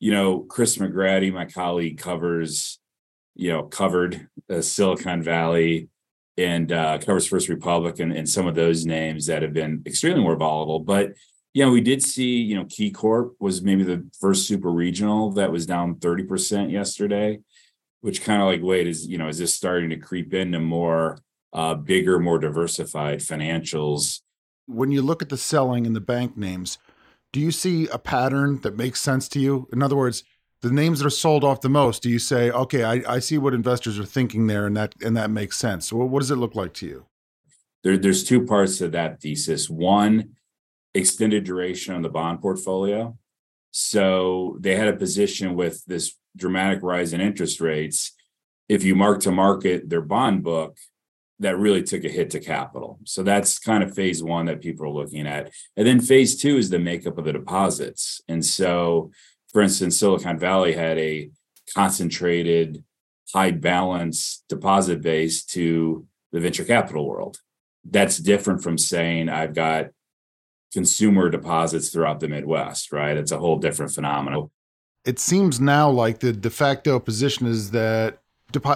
you 0.00 0.12
know, 0.12 0.40
Chris 0.40 0.78
McGratty 0.78 1.32
my 1.32 1.44
colleague, 1.44 1.98
covers, 1.98 2.78
you 3.34 3.50
know, 3.50 3.64
covered 3.64 4.28
uh, 4.50 4.62
Silicon 4.62 5.22
Valley 5.22 5.88
and 6.36 6.72
uh, 6.72 6.98
covers 6.98 7.26
First 7.26 7.48
Republic 7.48 7.98
and, 7.98 8.12
and 8.12 8.28
some 8.28 8.46
of 8.46 8.54
those 8.54 8.86
names 8.86 9.26
that 9.26 9.42
have 9.42 9.52
been 9.52 9.82
extremely 9.86 10.22
more 10.22 10.36
volatile. 10.36 10.80
But 10.80 11.12
know, 11.64 11.70
we 11.70 11.80
did 11.80 12.02
see, 12.02 12.36
you 12.36 12.54
know, 12.54 12.64
KeyCorp 12.64 13.32
was 13.40 13.62
maybe 13.62 13.82
the 13.82 14.06
first 14.20 14.46
super 14.46 14.70
regional 14.70 15.32
that 15.32 15.50
was 15.50 15.66
down 15.66 15.96
30% 15.96 16.70
yesterday, 16.70 17.40
which 18.00 18.22
kind 18.22 18.42
of 18.42 18.48
like, 18.48 18.60
wait, 18.62 18.86
is, 18.86 19.06
you 19.06 19.18
know, 19.18 19.28
is 19.28 19.38
this 19.38 19.54
starting 19.54 19.90
to 19.90 19.96
creep 19.96 20.34
into 20.34 20.60
more 20.60 21.18
uh, 21.52 21.74
bigger, 21.74 22.18
more 22.18 22.38
diversified 22.38 23.20
financials? 23.20 24.20
when 24.68 24.92
you 24.92 25.02
look 25.02 25.22
at 25.22 25.30
the 25.30 25.36
selling 25.36 25.86
and 25.86 25.96
the 25.96 26.00
bank 26.00 26.36
names, 26.36 26.78
do 27.32 27.40
you 27.40 27.50
see 27.50 27.88
a 27.88 27.98
pattern 27.98 28.60
that 28.60 28.76
makes 28.76 29.00
sense 29.00 29.26
to 29.28 29.40
you? 29.40 29.66
In 29.72 29.82
other 29.82 29.96
words, 29.96 30.22
the 30.60 30.70
names 30.70 31.00
that 31.00 31.06
are 31.06 31.10
sold 31.10 31.44
off 31.44 31.60
the 31.60 31.68
most, 31.68 32.02
do 32.02 32.10
you 32.10 32.18
say, 32.18 32.50
okay, 32.50 32.84
I, 32.84 33.14
I 33.14 33.18
see 33.18 33.38
what 33.38 33.54
investors 33.54 33.98
are 33.98 34.04
thinking 34.04 34.46
there, 34.46 34.66
and 34.66 34.76
that 34.76 34.94
and 35.02 35.16
that 35.16 35.30
makes 35.30 35.56
sense. 35.56 35.88
So 35.88 35.96
what 35.96 36.20
does 36.20 36.30
it 36.30 36.36
look 36.36 36.54
like 36.54 36.74
to 36.74 36.86
you? 36.86 37.06
There, 37.84 37.96
there's 37.96 38.24
two 38.24 38.44
parts 38.44 38.78
to 38.78 38.88
that 38.88 39.20
thesis. 39.20 39.70
One, 39.70 40.36
extended 40.94 41.44
duration 41.44 41.94
on 41.94 42.02
the 42.02 42.08
bond 42.08 42.40
portfolio. 42.40 43.16
So 43.70 44.56
they 44.60 44.76
had 44.76 44.88
a 44.88 44.96
position 44.96 45.54
with 45.54 45.84
this 45.86 46.16
dramatic 46.36 46.82
rise 46.82 47.12
in 47.12 47.20
interest 47.20 47.60
rates. 47.60 48.14
If 48.68 48.84
you 48.84 48.94
mark 48.94 49.20
to 49.20 49.30
market 49.30 49.88
their 49.88 50.00
bond 50.00 50.42
book, 50.42 50.76
that 51.40 51.58
really 51.58 51.82
took 51.82 52.04
a 52.04 52.08
hit 52.08 52.30
to 52.30 52.40
capital. 52.40 52.98
So 53.04 53.22
that's 53.22 53.58
kind 53.58 53.84
of 53.84 53.94
phase 53.94 54.22
one 54.22 54.46
that 54.46 54.60
people 54.60 54.86
are 54.86 54.90
looking 54.90 55.26
at. 55.26 55.52
And 55.76 55.86
then 55.86 56.00
phase 56.00 56.36
two 56.40 56.56
is 56.56 56.70
the 56.70 56.78
makeup 56.78 57.16
of 57.16 57.24
the 57.24 57.32
deposits. 57.32 58.20
And 58.28 58.44
so, 58.44 59.12
for 59.52 59.62
instance, 59.62 59.98
Silicon 59.98 60.38
Valley 60.38 60.72
had 60.72 60.98
a 60.98 61.30
concentrated, 61.74 62.82
high 63.32 63.52
balance 63.52 64.42
deposit 64.48 65.00
base 65.00 65.44
to 65.44 66.06
the 66.32 66.40
venture 66.40 66.64
capital 66.64 67.06
world. 67.06 67.38
That's 67.88 68.18
different 68.18 68.62
from 68.62 68.76
saying 68.76 69.28
I've 69.28 69.54
got 69.54 69.90
consumer 70.72 71.30
deposits 71.30 71.88
throughout 71.90 72.20
the 72.20 72.28
Midwest, 72.28 72.92
right? 72.92 73.16
It's 73.16 73.32
a 73.32 73.38
whole 73.38 73.58
different 73.58 73.92
phenomenon. 73.92 74.50
It 75.04 75.18
seems 75.18 75.60
now 75.60 75.90
like 75.90 76.20
the 76.20 76.32
de 76.32 76.50
facto 76.50 77.00
position 77.00 77.46
is 77.46 77.70
that 77.70 78.18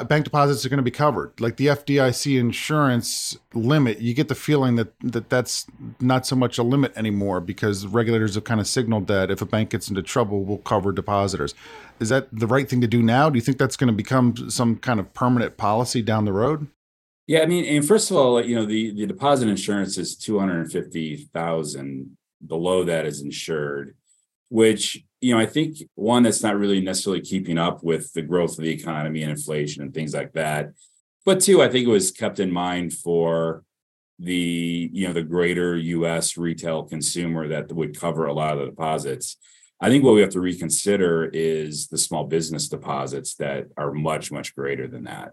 bank 0.06 0.24
deposits 0.24 0.64
are 0.66 0.68
going 0.68 0.78
to 0.78 0.82
be 0.82 0.90
covered. 0.90 1.38
Like 1.40 1.56
the 1.56 1.66
FDIC 1.66 2.38
insurance 2.38 3.36
limit, 3.54 4.00
you 4.00 4.12
get 4.12 4.28
the 4.28 4.34
feeling 4.34 4.76
that, 4.76 4.92
that 5.00 5.30
that's 5.30 5.66
not 6.00 6.26
so 6.26 6.36
much 6.36 6.58
a 6.58 6.62
limit 6.62 6.92
anymore 6.96 7.40
because 7.40 7.86
regulators 7.86 8.34
have 8.34 8.44
kind 8.44 8.60
of 8.60 8.66
signaled 8.66 9.06
that 9.06 9.30
if 9.30 9.40
a 9.40 9.46
bank 9.46 9.70
gets 9.70 9.88
into 9.88 10.02
trouble, 10.02 10.44
we'll 10.44 10.58
cover 10.58 10.92
depositors. 10.92 11.54
Is 12.00 12.10
that 12.10 12.28
the 12.32 12.46
right 12.46 12.68
thing 12.68 12.80
to 12.82 12.86
do 12.86 13.02
now? 13.02 13.30
Do 13.30 13.36
you 13.36 13.42
think 13.42 13.58
that's 13.58 13.76
going 13.76 13.88
to 13.88 13.96
become 13.96 14.50
some 14.50 14.76
kind 14.76 15.00
of 15.00 15.12
permanent 15.14 15.56
policy 15.56 16.02
down 16.02 16.26
the 16.26 16.32
road? 16.32 16.66
Yeah, 17.26 17.40
I 17.40 17.46
mean, 17.46 17.64
and 17.64 17.86
first 17.86 18.10
of 18.10 18.16
all, 18.16 18.44
you 18.44 18.56
know, 18.56 18.66
the 18.66 18.92
the 18.94 19.06
deposit 19.06 19.48
insurance 19.48 19.96
is 19.98 20.16
two 20.16 20.38
hundred 20.38 20.60
and 20.60 20.72
fifty 20.72 21.28
thousand. 21.32 22.16
Below 22.44 22.82
that 22.84 23.06
is 23.06 23.22
insured 23.22 23.94
which 24.52 25.02
you 25.22 25.34
know 25.34 25.40
i 25.40 25.46
think 25.46 25.78
one 25.94 26.22
that's 26.22 26.42
not 26.42 26.58
really 26.58 26.78
necessarily 26.82 27.22
keeping 27.22 27.56
up 27.56 27.82
with 27.82 28.12
the 28.12 28.20
growth 28.20 28.58
of 28.58 28.64
the 28.64 28.70
economy 28.70 29.22
and 29.22 29.30
inflation 29.30 29.82
and 29.82 29.94
things 29.94 30.12
like 30.12 30.30
that 30.34 30.72
but 31.24 31.40
two 31.40 31.62
i 31.62 31.68
think 31.70 31.88
it 31.88 31.90
was 31.90 32.10
kept 32.10 32.38
in 32.38 32.52
mind 32.52 32.92
for 32.92 33.64
the 34.18 34.90
you 34.92 35.06
know 35.06 35.14
the 35.14 35.22
greater 35.22 35.76
us 35.76 36.36
retail 36.36 36.82
consumer 36.82 37.48
that 37.48 37.72
would 37.72 37.98
cover 37.98 38.26
a 38.26 38.34
lot 38.34 38.52
of 38.52 38.58
the 38.58 38.66
deposits 38.66 39.38
i 39.80 39.88
think 39.88 40.04
what 40.04 40.14
we 40.14 40.20
have 40.20 40.28
to 40.28 40.38
reconsider 40.40 41.30
is 41.32 41.88
the 41.88 41.96
small 41.96 42.24
business 42.24 42.68
deposits 42.68 43.34
that 43.36 43.68
are 43.78 43.90
much 43.90 44.30
much 44.30 44.54
greater 44.54 44.86
than 44.86 45.04
that 45.04 45.32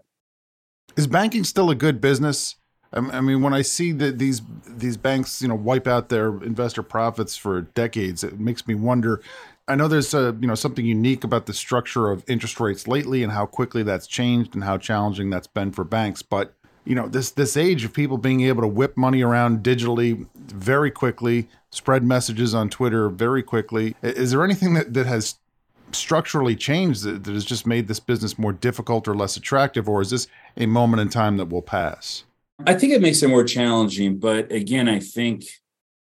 is 0.96 1.06
banking 1.06 1.44
still 1.44 1.70
a 1.70 1.74
good 1.74 2.00
business 2.00 2.56
I 2.92 3.20
mean, 3.20 3.40
when 3.42 3.54
I 3.54 3.62
see 3.62 3.92
that 3.92 4.18
these 4.18 4.42
these 4.66 4.96
banks, 4.96 5.40
you 5.40 5.48
know, 5.48 5.54
wipe 5.54 5.86
out 5.86 6.08
their 6.08 6.42
investor 6.42 6.82
profits 6.82 7.36
for 7.36 7.62
decades, 7.62 8.24
it 8.24 8.40
makes 8.40 8.66
me 8.66 8.74
wonder. 8.74 9.22
I 9.68 9.76
know 9.76 9.86
there's 9.86 10.12
a 10.12 10.36
you 10.40 10.48
know 10.48 10.56
something 10.56 10.84
unique 10.84 11.22
about 11.22 11.46
the 11.46 11.54
structure 11.54 12.10
of 12.10 12.24
interest 12.26 12.58
rates 12.58 12.88
lately 12.88 13.22
and 13.22 13.32
how 13.32 13.46
quickly 13.46 13.84
that's 13.84 14.08
changed 14.08 14.54
and 14.54 14.64
how 14.64 14.76
challenging 14.76 15.30
that's 15.30 15.46
been 15.46 15.70
for 15.70 15.84
banks. 15.84 16.22
But 16.22 16.54
you 16.84 16.96
know, 16.96 17.06
this 17.06 17.30
this 17.30 17.56
age 17.56 17.84
of 17.84 17.92
people 17.92 18.18
being 18.18 18.40
able 18.40 18.62
to 18.62 18.68
whip 18.68 18.96
money 18.96 19.22
around 19.22 19.62
digitally 19.62 20.26
very 20.34 20.90
quickly, 20.90 21.48
spread 21.70 22.02
messages 22.02 22.56
on 22.56 22.70
Twitter 22.70 23.08
very 23.08 23.44
quickly. 23.44 23.94
Is 24.02 24.32
there 24.32 24.42
anything 24.42 24.74
that, 24.74 24.94
that 24.94 25.06
has 25.06 25.36
structurally 25.94 26.56
changed 26.56 27.04
that, 27.04 27.24
that 27.24 27.34
has 27.34 27.44
just 27.44 27.66
made 27.66 27.88
this 27.88 28.00
business 28.00 28.38
more 28.38 28.52
difficult 28.52 29.08
or 29.08 29.14
less 29.14 29.36
attractive, 29.36 29.88
or 29.88 30.00
is 30.00 30.10
this 30.10 30.26
a 30.56 30.66
moment 30.66 31.00
in 31.00 31.08
time 31.08 31.36
that 31.36 31.48
will 31.48 31.62
pass? 31.62 32.24
I 32.66 32.74
think 32.74 32.92
it 32.92 33.00
makes 33.00 33.22
it 33.22 33.28
more 33.28 33.44
challenging, 33.44 34.18
but 34.18 34.52
again, 34.52 34.88
I 34.88 35.00
think 35.00 35.44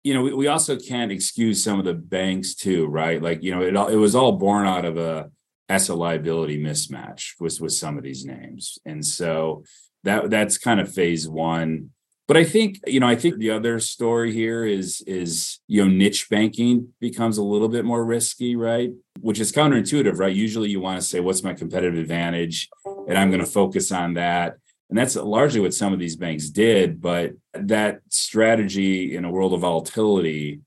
you 0.04 0.14
know 0.14 0.24
we, 0.24 0.34
we 0.34 0.48
also 0.48 0.78
can't 0.78 1.12
excuse 1.12 1.64
some 1.64 1.80
of 1.80 1.86
the 1.86 1.94
banks 1.94 2.56
too, 2.56 2.88
right? 2.88 3.22
Like 3.22 3.44
you 3.44 3.52
know 3.52 3.62
it 3.62 3.76
all, 3.76 3.88
it 3.88 3.96
was 3.96 4.16
all 4.16 4.34
born 4.34 4.66
out 4.66 4.86
of 4.86 4.98
a 4.98 5.30
asset 5.68 5.98
liability 5.98 6.62
mismatch 6.62 7.34
with 7.40 7.62
with 7.62 7.74
some 7.74 7.98
of 7.98 8.04
these 8.04 8.26
names, 8.26 8.80
and 8.86 9.06
so 9.06 9.64
that 10.04 10.30
that's 10.30 10.58
kind 10.58 10.80
of 10.80 10.92
phase 10.92 11.28
one. 11.28 11.92
But 12.30 12.38
I 12.38 12.46
think 12.46 12.80
you 12.88 13.02
know 13.02 13.08
I 13.08 13.18
think 13.18 13.40
the 13.40 13.50
other 13.50 13.80
story 13.80 14.32
here 14.32 14.64
is 14.64 15.02
is 15.08 15.60
you 15.68 15.84
know 15.84 15.92
niche 15.92 16.30
banking 16.30 16.94
becomes 17.02 17.38
a 17.38 17.44
little 17.44 17.68
bit 17.68 17.84
more 17.84 18.06
risky, 18.06 18.56
right? 18.56 18.92
Which 19.20 19.42
is 19.42 19.52
counterintuitive, 19.52 20.18
right? 20.18 20.34
Usually 20.34 20.70
you 20.70 20.80
want 20.80 21.02
to 21.02 21.06
say 21.06 21.20
what's 21.20 21.44
my 21.44 21.54
competitive 21.54 22.00
advantage, 22.00 22.70
and 23.08 23.18
I'm 23.18 23.32
going 23.32 23.44
to 23.44 23.52
focus 23.60 23.92
on 23.92 24.14
that 24.14 24.60
and 24.90 24.98
that's 24.98 25.16
largely 25.16 25.60
what 25.60 25.74
some 25.74 25.94
of 25.94 26.00
these 26.00 26.16
banks 26.16 26.50
did. 26.50 27.00
But 27.00 27.34
that 27.54 28.02
strategy 28.10 29.16
in 29.16 29.24
a 29.24 29.32
world 29.32 29.54
of 29.54 29.62
volatility 29.62 30.62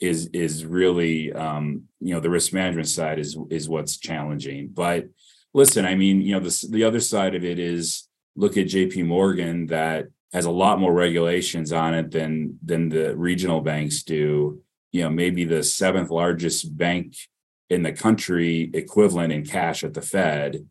is 0.00 0.28
is 0.32 0.64
really 0.64 1.32
um, 1.32 1.84
you 2.00 2.14
know 2.14 2.20
the 2.20 2.30
risk 2.30 2.52
management 2.52 2.88
side 2.88 3.18
is 3.18 3.36
is 3.50 3.68
what's 3.68 3.96
challenging. 3.96 4.68
But 4.68 5.06
listen, 5.54 5.84
I 5.84 5.94
mean, 5.94 6.20
you 6.20 6.32
know, 6.32 6.40
the 6.40 6.66
the 6.70 6.84
other 6.84 7.00
side 7.00 7.34
of 7.34 7.44
it 7.44 7.58
is 7.58 8.08
look 8.36 8.56
at 8.56 8.68
J.P. 8.68 9.04
Morgan 9.04 9.66
that 9.66 10.08
has 10.32 10.44
a 10.44 10.50
lot 10.50 10.78
more 10.78 10.92
regulations 10.92 11.72
on 11.72 11.94
it 11.94 12.10
than 12.10 12.58
than 12.64 12.88
the 12.88 13.16
regional 13.16 13.60
banks 13.60 14.02
do. 14.02 14.60
You 14.92 15.02
know, 15.02 15.10
maybe 15.10 15.44
the 15.44 15.62
seventh 15.62 16.10
largest 16.10 16.76
bank 16.76 17.14
in 17.70 17.82
the 17.82 17.92
country 17.92 18.70
equivalent 18.72 19.32
in 19.32 19.44
cash 19.44 19.84
at 19.84 19.94
the 19.94 20.02
Fed 20.02 20.66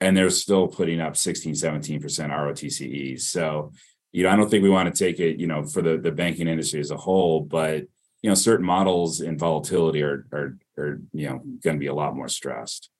and 0.00 0.16
they're 0.16 0.30
still 0.30 0.68
putting 0.68 1.00
up 1.00 1.16
16 1.16 1.54
17% 1.54 2.00
ROTCEs. 2.00 3.22
So, 3.22 3.72
you 4.12 4.22
know, 4.22 4.30
I 4.30 4.36
don't 4.36 4.48
think 4.48 4.62
we 4.62 4.70
want 4.70 4.94
to 4.94 5.04
take 5.04 5.20
it, 5.20 5.38
you 5.38 5.46
know, 5.46 5.64
for 5.64 5.82
the 5.82 5.98
the 5.98 6.12
banking 6.12 6.48
industry 6.48 6.80
as 6.80 6.90
a 6.90 6.96
whole, 6.96 7.40
but 7.40 7.84
you 8.22 8.28
know, 8.28 8.34
certain 8.34 8.66
models 8.66 9.20
and 9.20 9.38
volatility 9.38 10.02
are 10.02 10.26
are 10.32 10.56
are 10.78 11.00
you 11.12 11.28
know 11.28 11.38
going 11.62 11.76
to 11.76 11.80
be 11.80 11.86
a 11.86 11.94
lot 11.94 12.16
more 12.16 12.28
stressed. 12.28 12.90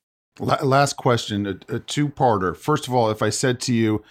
Last 0.40 0.96
question, 0.96 1.46
a, 1.48 1.74
a 1.74 1.79
two-parter. 1.81 2.57
First 2.57 2.87
of 2.87 2.94
all, 2.94 3.11
if 3.11 3.22
I 3.22 3.31
said 3.31 3.59
to 3.62 3.74
you, 3.74 4.05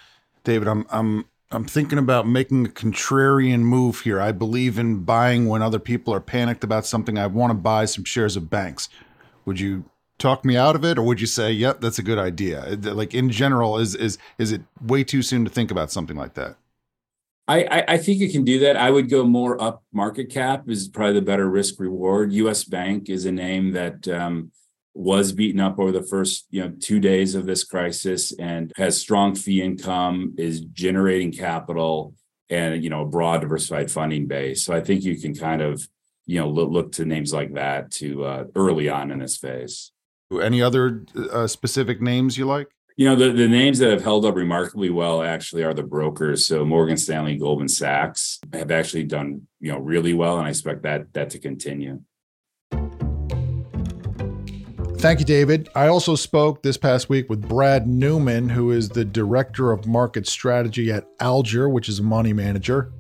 David, 0.44 0.68
I'm 0.68 0.86
I'm 0.90 1.26
I'm 1.50 1.66
thinking 1.66 1.98
about 1.98 2.28
making 2.28 2.66
a 2.66 2.70
contrarian 2.70 3.62
move 3.62 4.02
here. 4.02 4.20
I 4.20 4.34
believe 4.34 4.78
in 4.78 5.04
buying 5.04 5.48
when 5.48 5.62
other 5.62 5.80
people 5.80 6.14
are 6.14 6.20
panicked 6.20 6.64
about 6.64 6.86
something. 6.86 7.18
I 7.18 7.28
want 7.28 7.52
to 7.52 7.56
buy 7.56 7.86
some 7.86 8.04
shares 8.04 8.36
of 8.36 8.50
banks. 8.50 8.90
Would 9.46 9.60
you 9.60 9.86
talk 10.18 10.44
me 10.44 10.58
out 10.58 10.76
of 10.76 10.84
it, 10.84 10.98
or 10.98 11.04
would 11.04 11.22
you 11.22 11.28
say, 11.28 11.52
"Yep, 11.52 11.80
that's 11.80 12.00
a 12.00 12.04
good 12.04 12.18
idea"? 12.18 12.78
Like 12.82 13.14
in 13.14 13.30
general, 13.30 13.78
is 13.78 13.96
is 13.96 14.18
is 14.38 14.52
it 14.52 14.62
way 14.82 15.06
too 15.06 15.22
soon 15.22 15.46
to 15.46 15.52
think 15.52 15.72
about 15.72 15.90
something 15.90 16.18
like 16.18 16.34
that? 16.34 16.58
I, 17.50 17.86
I 17.88 17.98
think 17.98 18.20
you 18.20 18.30
can 18.30 18.44
do 18.44 18.60
that. 18.60 18.76
I 18.76 18.92
would 18.92 19.10
go 19.10 19.24
more 19.24 19.62
up 19.62 19.84
market 19.94 20.30
cap 20.30 20.66
is 20.68 20.90
probably 20.90 21.14
the 21.14 21.22
better 21.22 21.50
risk 21.50 21.80
reward. 21.80 22.34
U.S. 22.34 22.66
Bank 22.66 23.08
is 23.10 23.26
a 23.26 23.32
name 23.32 23.72
that 23.72 24.06
um, 24.10 24.52
was 24.98 25.32
beaten 25.32 25.60
up 25.60 25.80
over 25.80 25.92
the 25.92 26.02
first 26.02 26.48
you 26.50 26.62
know 26.62 26.74
two 26.80 27.00
days 27.00 27.36
of 27.36 27.46
this 27.46 27.64
crisis 27.64 28.34
and 28.40 28.74
has 28.78 29.00
strong 29.00 29.36
fee 29.36 29.62
income, 29.62 30.34
is 30.38 30.62
generating 30.62 31.32
capital, 31.32 32.16
and 32.50 32.84
you 32.84 32.90
know 32.90 33.02
a 33.02 33.06
broad 33.06 33.42
diversified 33.42 33.92
funding 33.92 34.26
base. 34.28 34.64
So 34.64 34.74
I 34.74 34.82
think 34.82 35.04
you 35.04 35.18
can 35.18 35.36
kind 35.36 35.62
of 35.62 35.88
you 36.26 36.40
know 36.40 36.50
look, 36.50 36.72
look 36.72 36.92
to 36.94 37.06
names 37.06 37.32
like 37.32 37.54
that 37.54 37.92
to 37.92 38.26
uh, 38.26 38.44
early 38.56 38.90
on 38.90 39.12
in 39.12 39.20
this 39.20 39.38
phase. 39.38 39.92
Any 40.42 40.62
other 40.62 41.06
uh, 41.32 41.48
specific 41.48 42.02
names 42.02 42.38
you 42.38 42.46
like? 42.46 42.68
You 42.98 43.06
know, 43.06 43.16
the, 43.16 43.32
the 43.32 43.48
names 43.48 43.78
that 43.78 43.92
have 43.92 44.04
held 44.04 44.26
up 44.26 44.36
remarkably 44.36 44.90
well 44.90 45.22
actually 45.22 45.64
are 45.64 45.74
the 45.76 45.84
brokers. 45.84 46.46
So 46.46 46.66
Morgan 46.66 46.98
Stanley, 46.98 47.38
Goldman 47.38 47.68
Sachs 47.68 48.40
have 48.52 48.72
actually 48.72 49.04
done, 49.04 49.48
you 49.60 49.72
know, 49.72 49.78
really 49.78 50.16
well. 50.16 50.40
And 50.40 50.48
I 50.48 50.50
expect 50.50 50.82
that 50.82 51.14
that 51.14 51.30
to 51.30 51.40
continue. 51.40 52.02
Thank 55.00 55.20
you, 55.20 55.26
David. 55.26 55.70
I 55.76 55.88
also 55.90 56.16
spoke 56.16 56.64
this 56.64 56.76
past 56.76 57.08
week 57.08 57.30
with 57.30 57.48
Brad 57.48 57.86
Neuman, 57.86 58.50
who 58.50 58.72
is 58.72 58.90
the 58.90 59.06
Director 59.06 59.72
of 59.72 59.86
Market 59.86 60.26
Strategy 60.26 60.92
at 60.92 61.08
Alger, 61.20 61.70
which 61.70 61.88
is 61.88 62.00
a 62.00 62.04
money 62.04 62.34
manager. 62.34 62.92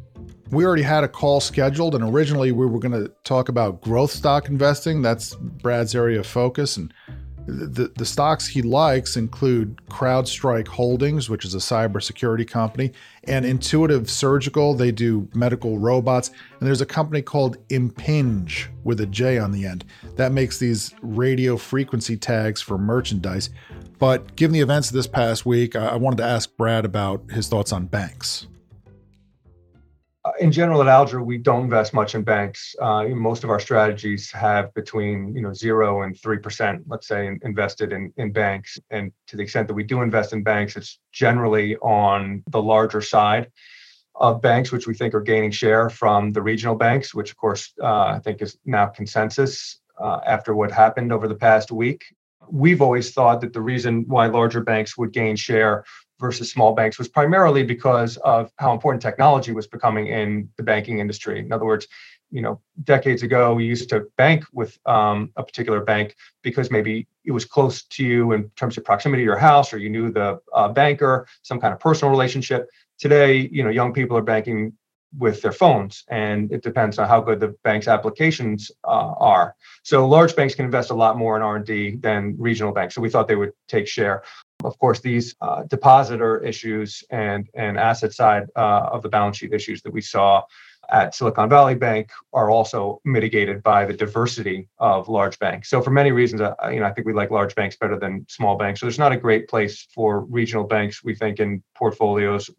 We 0.51 0.63
already 0.63 0.83
had 0.83 1.03
a 1.03 1.07
call 1.07 1.41
scheduled, 1.41 1.95
and 1.95 2.03
originally 2.03 2.51
we 2.51 2.67
were 2.67 2.77
going 2.77 2.91
to 2.91 3.11
talk 3.23 3.49
about 3.49 3.81
growth 3.81 4.11
stock 4.11 4.47
investing. 4.47 5.01
That's 5.01 5.33
Brad's 5.33 5.95
area 5.95 6.19
of 6.19 6.27
focus. 6.27 6.77
And 6.77 6.93
the, 7.47 7.91
the 7.95 8.05
stocks 8.05 8.45
he 8.45 8.61
likes 8.61 9.15
include 9.15 9.79
CrowdStrike 9.89 10.67
Holdings, 10.67 11.29
which 11.29 11.45
is 11.45 11.55
a 11.55 11.59
cybersecurity 11.59 12.47
company, 12.47 12.91
and 13.23 13.45
Intuitive 13.45 14.09
Surgical. 14.09 14.73
They 14.73 14.91
do 14.91 15.29
medical 15.33 15.79
robots. 15.79 16.31
And 16.59 16.67
there's 16.67 16.81
a 16.81 16.85
company 16.85 17.21
called 17.21 17.57
Impinj 17.69 18.67
with 18.83 18.99
a 18.99 19.05
J 19.05 19.37
on 19.37 19.51
the 19.51 19.65
end 19.65 19.85
that 20.17 20.33
makes 20.33 20.57
these 20.59 20.93
radio 21.01 21.55
frequency 21.55 22.17
tags 22.17 22.61
for 22.61 22.77
merchandise. 22.77 23.49
But 23.97 24.35
given 24.35 24.53
the 24.53 24.61
events 24.61 24.89
of 24.89 24.95
this 24.95 25.07
past 25.07 25.45
week, 25.45 25.75
I 25.75 25.95
wanted 25.95 26.17
to 26.17 26.25
ask 26.25 26.55
Brad 26.57 26.83
about 26.83 27.31
his 27.31 27.47
thoughts 27.47 27.71
on 27.71 27.85
banks. 27.85 28.47
In 30.39 30.51
general 30.51 30.81
at 30.81 30.87
Alger, 30.87 31.21
we 31.21 31.37
don't 31.37 31.63
invest 31.63 31.93
much 31.93 32.13
in 32.13 32.23
banks. 32.23 32.75
Uh, 32.79 33.07
most 33.09 33.43
of 33.43 33.49
our 33.49 33.59
strategies 33.59 34.31
have 34.31 34.73
between 34.73 35.35
you 35.35 35.41
know 35.41 35.53
zero 35.53 36.03
and 36.03 36.19
three 36.19 36.37
percent, 36.37 36.83
let's 36.87 37.07
say, 37.07 37.27
in, 37.27 37.39
invested 37.43 37.91
in 37.91 38.13
in 38.17 38.31
banks. 38.31 38.79
And 38.89 39.11
to 39.27 39.37
the 39.37 39.43
extent 39.43 39.67
that 39.67 39.73
we 39.73 39.83
do 39.83 40.01
invest 40.01 40.33
in 40.33 40.43
banks, 40.43 40.75
it's 40.75 40.99
generally 41.11 41.75
on 41.77 42.43
the 42.49 42.61
larger 42.61 43.01
side 43.01 43.51
of 44.15 44.41
banks, 44.41 44.71
which 44.71 44.87
we 44.87 44.93
think 44.93 45.13
are 45.13 45.21
gaining 45.21 45.51
share 45.51 45.89
from 45.89 46.31
the 46.33 46.41
regional 46.41 46.75
banks, 46.75 47.13
which 47.13 47.31
of 47.31 47.37
course 47.37 47.73
uh, 47.81 48.15
I 48.15 48.19
think 48.23 48.41
is 48.41 48.57
now 48.65 48.87
consensus 48.87 49.79
uh, 49.99 50.19
after 50.25 50.55
what 50.55 50.71
happened 50.71 51.11
over 51.11 51.27
the 51.27 51.35
past 51.35 51.71
week. 51.71 52.03
We've 52.49 52.81
always 52.81 53.11
thought 53.11 53.41
that 53.41 53.53
the 53.53 53.61
reason 53.61 54.05
why 54.07 54.27
larger 54.27 54.61
banks 54.61 54.97
would 54.97 55.11
gain 55.11 55.35
share 55.35 55.83
versus 56.19 56.51
small 56.51 56.73
banks 56.73 56.97
was 56.97 57.07
primarily 57.07 57.63
because 57.63 58.17
of 58.17 58.51
how 58.57 58.73
important 58.73 59.01
technology 59.01 59.51
was 59.51 59.67
becoming 59.67 60.07
in 60.07 60.49
the 60.57 60.63
banking 60.63 60.99
industry. 60.99 61.39
In 61.39 61.51
other 61.51 61.65
words, 61.65 61.87
you 62.29 62.41
know, 62.41 62.59
decades 62.83 63.23
ago, 63.23 63.53
we 63.53 63.65
used 63.65 63.89
to 63.89 64.07
bank 64.17 64.43
with 64.51 64.77
um, 64.85 65.31
a 65.37 65.43
particular 65.43 65.81
bank 65.81 66.15
because 66.43 66.69
maybe 66.69 67.07
it 67.23 67.31
was 67.31 67.45
close 67.45 67.83
to 67.83 68.03
you 68.03 68.33
in 68.33 68.49
terms 68.51 68.77
of 68.77 68.83
proximity 68.83 69.21
to 69.21 69.25
your 69.25 69.37
house, 69.37 69.71
or 69.73 69.77
you 69.77 69.89
knew 69.89 70.11
the 70.11 70.39
uh, 70.53 70.67
banker, 70.67 71.27
some 71.43 71.59
kind 71.59 71.73
of 71.73 71.79
personal 71.79 72.11
relationship. 72.11 72.67
Today, 72.99 73.49
you 73.51 73.63
know, 73.63 73.69
young 73.69 73.93
people 73.93 74.17
are 74.17 74.21
banking 74.21 74.73
with 75.17 75.41
their 75.41 75.51
phones, 75.51 76.03
and 76.09 76.51
it 76.51 76.63
depends 76.63 76.99
on 76.99 77.07
how 77.07 77.21
good 77.21 77.39
the 77.39 77.55
bank's 77.63 77.87
applications 77.87 78.71
uh, 78.83 79.13
are. 79.19 79.55
So, 79.83 80.07
large 80.07 80.35
banks 80.35 80.53
can 80.53 80.65
invest 80.65 80.89
a 80.89 80.93
lot 80.93 81.17
more 81.17 81.37
in 81.37 81.41
R 81.41 81.55
and 81.55 81.65
D 81.65 81.95
than 81.95 82.35
regional 82.37 82.73
banks. 82.73 82.95
So, 82.95 83.01
we 83.01 83.09
thought 83.09 83.27
they 83.27 83.35
would 83.35 83.53
take 83.67 83.87
share. 83.87 84.23
Of 84.63 84.77
course, 84.79 84.99
these 85.01 85.35
uh, 85.41 85.63
depositor 85.63 86.43
issues 86.43 87.03
and, 87.11 87.47
and 87.53 87.77
asset 87.77 88.13
side 88.13 88.47
uh, 88.55 88.89
of 88.91 89.03
the 89.03 89.09
balance 89.09 89.37
sheet 89.37 89.53
issues 89.53 89.81
that 89.83 89.93
we 89.93 90.01
saw 90.01 90.43
at 90.89 91.13
Silicon 91.13 91.49
Valley 91.49 91.75
Bank 91.75 92.09
are 92.33 92.49
also 92.49 93.01
mitigated 93.05 93.61
by 93.61 93.85
the 93.85 93.93
diversity 93.93 94.67
of 94.79 95.09
large 95.09 95.37
banks. 95.37 95.69
So 95.69 95.81
for 95.81 95.91
many 95.91 96.11
reasons, 96.11 96.41
uh, 96.41 96.53
you 96.71 96.79
know, 96.79 96.85
I 96.85 96.93
think 96.93 97.05
we 97.05 97.13
like 97.13 97.29
large 97.29 97.53
banks 97.55 97.75
better 97.75 97.99
than 97.99 98.25
small 98.29 98.57
banks. 98.57 98.79
So 98.79 98.85
there's 98.85 98.97
not 98.97 99.11
a 99.11 99.17
great 99.17 99.47
place 99.47 99.87
for 99.93 100.21
regional 100.21 100.63
banks, 100.63 101.03
we 101.03 101.13
think, 101.13 101.39
in 101.39 101.61
portfolios. 101.75 102.49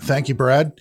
Thank 0.00 0.28
you, 0.28 0.34
Brad. 0.34 0.80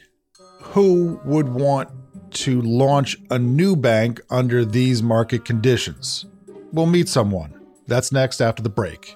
Who 0.61 1.19
would 1.25 1.49
want 1.49 1.89
to 2.31 2.61
launch 2.61 3.17
a 3.31 3.39
new 3.39 3.75
bank 3.75 4.21
under 4.29 4.63
these 4.63 5.01
market 5.01 5.45
conditions? 5.45 6.25
We'll 6.71 6.85
meet 6.85 7.07
someone. 7.07 7.56
That's 7.87 8.11
next 8.11 8.41
after 8.41 8.61
the 8.61 8.69
break. 8.69 9.15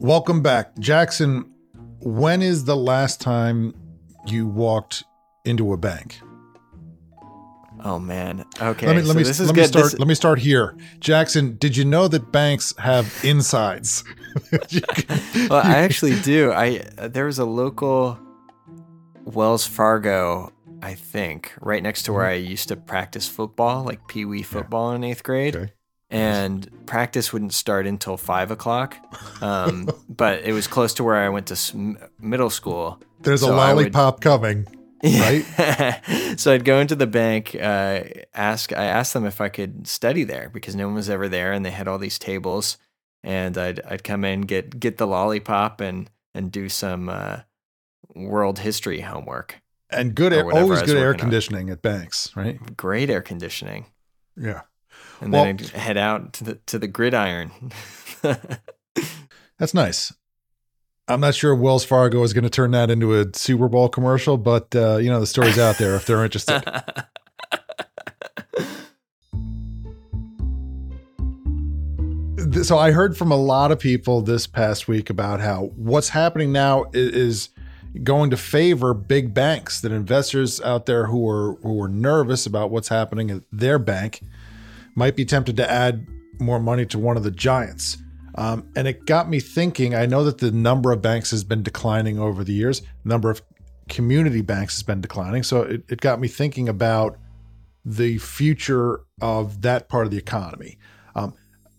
Welcome 0.00 0.40
back. 0.40 0.78
Jackson, 0.78 1.52
when 2.00 2.40
is 2.40 2.64
the 2.64 2.74
last 2.74 3.20
time 3.20 3.74
you 4.26 4.46
walked 4.46 5.04
into 5.44 5.74
a 5.74 5.76
bank? 5.76 6.18
Oh 7.84 7.98
man. 7.98 8.46
Okay. 8.62 8.86
Let 8.86 8.96
me 8.96 9.02
let 9.02 9.26
so 9.26 9.42
me, 9.42 9.46
let 9.48 9.54
me 9.56 9.60
good. 9.60 9.68
start 9.68 9.84
This- 9.84 9.98
let 9.98 10.08
me 10.08 10.14
start 10.14 10.38
here. 10.38 10.74
Jackson, 11.00 11.58
did 11.58 11.76
you 11.76 11.84
know 11.84 12.08
that 12.08 12.32
banks 12.32 12.74
have 12.78 13.14
insides? 13.22 14.02
well, 15.50 15.60
I 15.62 15.76
actually 15.80 16.18
do. 16.20 16.50
I 16.50 16.78
there 16.96 17.26
was 17.26 17.38
a 17.38 17.44
local 17.44 18.18
Wells 19.24 19.66
Fargo, 19.66 20.50
I 20.80 20.94
think, 20.94 21.52
right 21.60 21.82
next 21.82 22.04
to 22.04 22.14
where 22.14 22.24
mm-hmm. 22.24 22.46
I 22.46 22.48
used 22.48 22.68
to 22.68 22.76
practice 22.76 23.28
football, 23.28 23.84
like 23.84 24.08
pee 24.08 24.24
wee 24.24 24.42
football 24.42 24.92
in 24.92 25.04
eighth 25.04 25.22
grade. 25.22 25.56
Okay. 25.56 25.72
And 26.10 26.68
practice 26.86 27.32
wouldn't 27.32 27.52
start 27.54 27.86
until 27.86 28.16
five 28.16 28.50
o'clock, 28.50 28.96
um, 29.40 29.88
but 30.08 30.42
it 30.42 30.52
was 30.52 30.66
close 30.66 30.92
to 30.94 31.04
where 31.04 31.16
I 31.16 31.28
went 31.28 31.46
to 31.48 31.96
middle 32.18 32.50
school. 32.50 33.00
There's 33.20 33.42
So 33.42 33.52
a 33.54 33.56
I 33.56 33.72
would- 33.74 33.94
lollipop 33.94 34.20
coming. 34.20 34.66
Right? 35.02 35.44
so 36.36 36.52
I'd 36.52 36.66
go 36.66 36.78
into 36.78 36.94
the 36.94 37.06
bank, 37.06 37.54
uh, 37.58 38.02
ask 38.34 38.70
I 38.74 38.84
asked 38.84 39.14
them 39.14 39.24
if 39.24 39.40
I 39.40 39.48
could 39.48 39.86
study 39.86 40.24
there 40.24 40.50
because 40.50 40.76
no 40.76 40.86
one 40.88 40.94
was 40.96 41.08
ever 41.08 41.26
there, 41.26 41.52
and 41.52 41.64
they 41.64 41.70
had 41.70 41.88
all 41.88 41.96
these 41.96 42.18
tables, 42.18 42.76
and 43.24 43.56
I'd 43.56 43.80
I'd 43.88 44.04
come 44.04 44.26
in 44.26 44.42
get 44.42 44.78
get 44.78 44.98
the 44.98 45.06
lollipop 45.06 45.80
and 45.80 46.10
and 46.34 46.52
do 46.52 46.68
some 46.68 47.08
uh, 47.08 47.40
world 48.14 48.58
history 48.58 49.00
homework. 49.00 49.62
And 49.88 50.14
good 50.14 50.34
air, 50.34 50.44
always 50.52 50.82
good 50.82 50.96
air 50.98 51.06
working 51.08 51.20
on. 51.22 51.26
conditioning 51.28 51.70
at 51.70 51.80
banks, 51.80 52.30
right? 52.36 52.58
Great 52.76 53.08
air 53.08 53.22
conditioning, 53.22 53.86
Yeah. 54.36 54.60
And 55.20 55.32
Well- 55.32 55.44
then 55.44 55.56
I'd 55.60 55.68
head 55.70 55.96
out 55.96 56.32
to 56.34 56.44
the 56.44 56.54
to 56.66 56.78
the 56.78 56.88
gridiron. 56.88 57.50
That's 59.58 59.74
nice. 59.74 60.12
I'm 61.08 61.20
not 61.20 61.34
sure 61.34 61.54
Wells 61.56 61.84
Fargo 61.84 62.22
is 62.22 62.32
going 62.32 62.44
to 62.44 62.50
turn 62.50 62.70
that 62.70 62.88
into 62.88 63.18
a 63.20 63.26
Super 63.34 63.68
Bowl 63.68 63.88
commercial, 63.88 64.36
but 64.36 64.74
uh, 64.76 64.96
you 64.98 65.10
know 65.10 65.18
the 65.20 65.26
story's 65.26 65.58
out 65.58 65.76
there 65.78 65.96
if 65.96 66.06
they're 66.06 66.24
interested. 66.24 66.62
So 72.62 72.78
I 72.78 72.90
heard 72.90 73.16
from 73.16 73.30
a 73.30 73.36
lot 73.36 73.70
of 73.70 73.78
people 73.78 74.22
this 74.22 74.46
past 74.46 74.88
week 74.88 75.08
about 75.08 75.40
how 75.40 75.70
what's 75.76 76.08
happening 76.08 76.52
now 76.52 76.86
is 76.92 77.50
going 78.02 78.30
to 78.30 78.36
favor 78.36 78.92
big 78.92 79.32
banks. 79.32 79.80
That 79.80 79.92
investors 79.92 80.60
out 80.60 80.86
there 80.86 81.06
who 81.06 81.28
are 81.28 81.54
who 81.62 81.80
are 81.82 81.88
nervous 81.88 82.46
about 82.46 82.70
what's 82.70 82.88
happening 82.88 83.30
at 83.30 83.42
their 83.52 83.78
bank 83.78 84.20
might 84.94 85.16
be 85.16 85.24
tempted 85.24 85.56
to 85.56 85.70
add 85.70 86.06
more 86.38 86.60
money 86.60 86.86
to 86.86 86.98
one 86.98 87.16
of 87.16 87.22
the 87.22 87.30
giants. 87.30 87.98
Um, 88.36 88.68
and 88.76 88.86
it 88.86 89.06
got 89.06 89.28
me 89.28 89.40
thinking. 89.40 89.94
I 89.94 90.06
know 90.06 90.24
that 90.24 90.38
the 90.38 90.50
number 90.52 90.92
of 90.92 91.02
banks 91.02 91.30
has 91.30 91.44
been 91.44 91.62
declining 91.62 92.18
over 92.18 92.44
the 92.44 92.52
years. 92.52 92.82
Number 93.04 93.30
of 93.30 93.42
community 93.88 94.40
banks 94.40 94.76
has 94.76 94.82
been 94.82 95.00
declining. 95.00 95.42
So 95.42 95.62
it, 95.62 95.84
it 95.88 96.00
got 96.00 96.20
me 96.20 96.28
thinking 96.28 96.68
about 96.68 97.18
the 97.84 98.18
future 98.18 99.00
of 99.20 99.62
that 99.62 99.88
part 99.88 100.06
of 100.06 100.10
the 100.10 100.18
economy. 100.18 100.78
Um, 101.14 101.34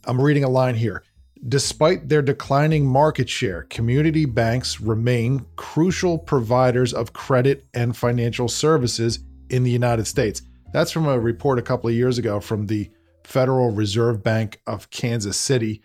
I'm 0.06 0.20
reading 0.20 0.44
a 0.44 0.50
line 0.50 0.76
here. 0.76 1.04
Despite 1.48 2.10
their 2.10 2.22
declining 2.22 2.86
market 2.86 3.28
share, 3.28 3.64
community 3.64 4.26
banks 4.26 4.80
remain 4.80 5.46
crucial 5.56 6.20
providers 6.20 6.94
of 6.94 7.14
credit 7.14 7.66
and 7.74 7.98
financial 7.98 8.48
services 8.48 9.20
in 9.50 9.64
the 9.64 9.72
United 9.72 10.06
States. 10.06 10.44
That's 10.72 10.92
from 10.92 11.08
a 11.08 11.20
report 11.20 11.58
a 11.58 11.64
couple 11.64 11.90
of 11.90 11.96
years 11.96 12.18
ago 12.18 12.40
from 12.40 12.68
the 12.68 12.92
Federal 13.32 13.72
Reserve 13.72 14.22
Bank 14.22 14.62
of 14.68 14.90
Kansas 14.90 15.38
City. 15.38 15.82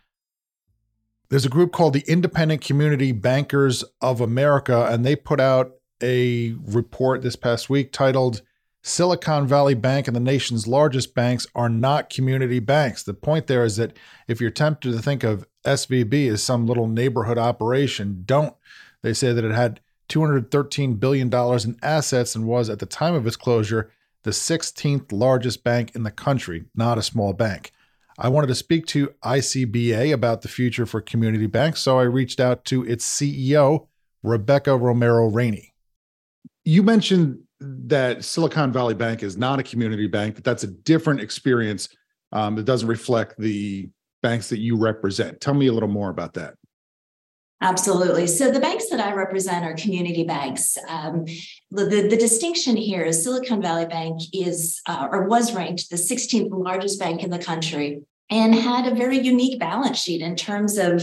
There's 1.28 1.46
a 1.46 1.50
group 1.50 1.72
called 1.72 1.92
the 1.92 2.04
Independent 2.06 2.60
Community 2.60 3.12
Bankers 3.12 3.84
of 4.00 4.20
America, 4.20 4.86
and 4.90 5.04
they 5.04 5.14
put 5.14 5.40
out 5.40 5.72
a 6.02 6.54
report 6.64 7.22
this 7.22 7.36
past 7.36 7.70
week 7.70 7.92
titled 7.92 8.42
Silicon 8.82 9.46
Valley 9.48 9.74
Bank 9.74 10.06
and 10.06 10.14
the 10.14 10.20
nation's 10.20 10.68
largest 10.68 11.14
banks 11.14 11.46
are 11.54 11.68
not 11.68 12.10
community 12.10 12.60
banks. 12.60 13.02
The 13.02 13.14
point 13.14 13.48
there 13.48 13.64
is 13.64 13.76
that 13.76 13.96
if 14.28 14.40
you're 14.40 14.50
tempted 14.50 14.92
to 14.92 15.02
think 15.02 15.24
of 15.24 15.46
SVB 15.64 16.30
as 16.30 16.42
some 16.42 16.66
little 16.66 16.86
neighborhood 16.86 17.38
operation, 17.38 18.22
don't. 18.24 18.54
They 19.02 19.12
say 19.12 19.32
that 19.32 19.44
it 19.44 19.52
had 19.52 19.80
$213 20.08 21.00
billion 21.00 21.32
in 21.32 21.76
assets 21.82 22.36
and 22.36 22.46
was, 22.46 22.70
at 22.70 22.78
the 22.78 22.86
time 22.86 23.14
of 23.14 23.26
its 23.26 23.36
closure, 23.36 23.90
the 24.26 24.32
16th 24.32 25.12
largest 25.12 25.62
bank 25.62 25.94
in 25.94 26.02
the 26.02 26.10
country, 26.10 26.64
not 26.74 26.98
a 26.98 27.02
small 27.02 27.32
bank. 27.32 27.70
I 28.18 28.28
wanted 28.28 28.48
to 28.48 28.56
speak 28.56 28.84
to 28.86 29.14
ICBA 29.22 30.12
about 30.12 30.42
the 30.42 30.48
future 30.48 30.84
for 30.84 31.00
community 31.00 31.46
banks, 31.46 31.80
so 31.80 32.00
I 32.00 32.02
reached 32.02 32.40
out 32.40 32.64
to 32.64 32.84
its 32.84 33.08
CEO, 33.08 33.86
Rebecca 34.24 34.76
Romero 34.76 35.30
Rainey. 35.30 35.74
You 36.64 36.82
mentioned 36.82 37.38
that 37.60 38.24
Silicon 38.24 38.72
Valley 38.72 38.94
Bank 38.94 39.22
is 39.22 39.36
not 39.36 39.60
a 39.60 39.62
community 39.62 40.08
bank, 40.08 40.34
that 40.34 40.44
that's 40.44 40.64
a 40.64 40.68
different 40.68 41.20
experience 41.20 41.88
um, 42.32 42.56
that 42.56 42.64
doesn't 42.64 42.88
reflect 42.88 43.38
the 43.38 43.88
banks 44.24 44.48
that 44.48 44.58
you 44.58 44.76
represent. 44.76 45.40
Tell 45.40 45.54
me 45.54 45.68
a 45.68 45.72
little 45.72 45.88
more 45.88 46.10
about 46.10 46.34
that. 46.34 46.54
Absolutely. 47.62 48.26
So 48.26 48.50
the 48.50 48.60
banks 48.60 48.90
that 48.90 49.00
I 49.00 49.14
represent 49.14 49.64
are 49.64 49.74
community 49.74 50.24
banks. 50.24 50.76
Um, 50.88 51.24
the, 51.70 52.06
the, 52.10 52.16
distinction 52.16 52.76
here 52.76 53.02
is 53.02 53.24
Silicon 53.24 53.62
Valley 53.62 53.86
Bank 53.86 54.20
is 54.34 54.82
uh, 54.86 55.08
or 55.10 55.26
was 55.26 55.54
ranked 55.54 55.88
the 55.88 55.96
16th 55.96 56.50
largest 56.50 57.00
bank 57.00 57.22
in 57.22 57.30
the 57.30 57.38
country 57.38 58.02
and 58.28 58.54
had 58.54 58.86
a 58.86 58.94
very 58.94 59.18
unique 59.18 59.58
balance 59.58 59.98
sheet 59.98 60.20
in 60.20 60.36
terms 60.36 60.76
of 60.76 61.02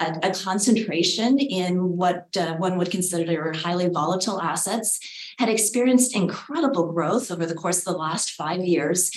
a, 0.00 0.18
a 0.24 0.34
concentration 0.34 1.38
in 1.38 1.96
what 1.96 2.36
uh, 2.36 2.56
one 2.56 2.78
would 2.78 2.90
consider 2.90 3.52
highly 3.52 3.88
volatile 3.88 4.40
assets 4.40 4.98
had 5.38 5.48
experienced 5.48 6.16
incredible 6.16 6.92
growth 6.92 7.30
over 7.30 7.46
the 7.46 7.54
course 7.54 7.78
of 7.78 7.84
the 7.84 7.98
last 7.98 8.32
five 8.32 8.64
years 8.64 9.10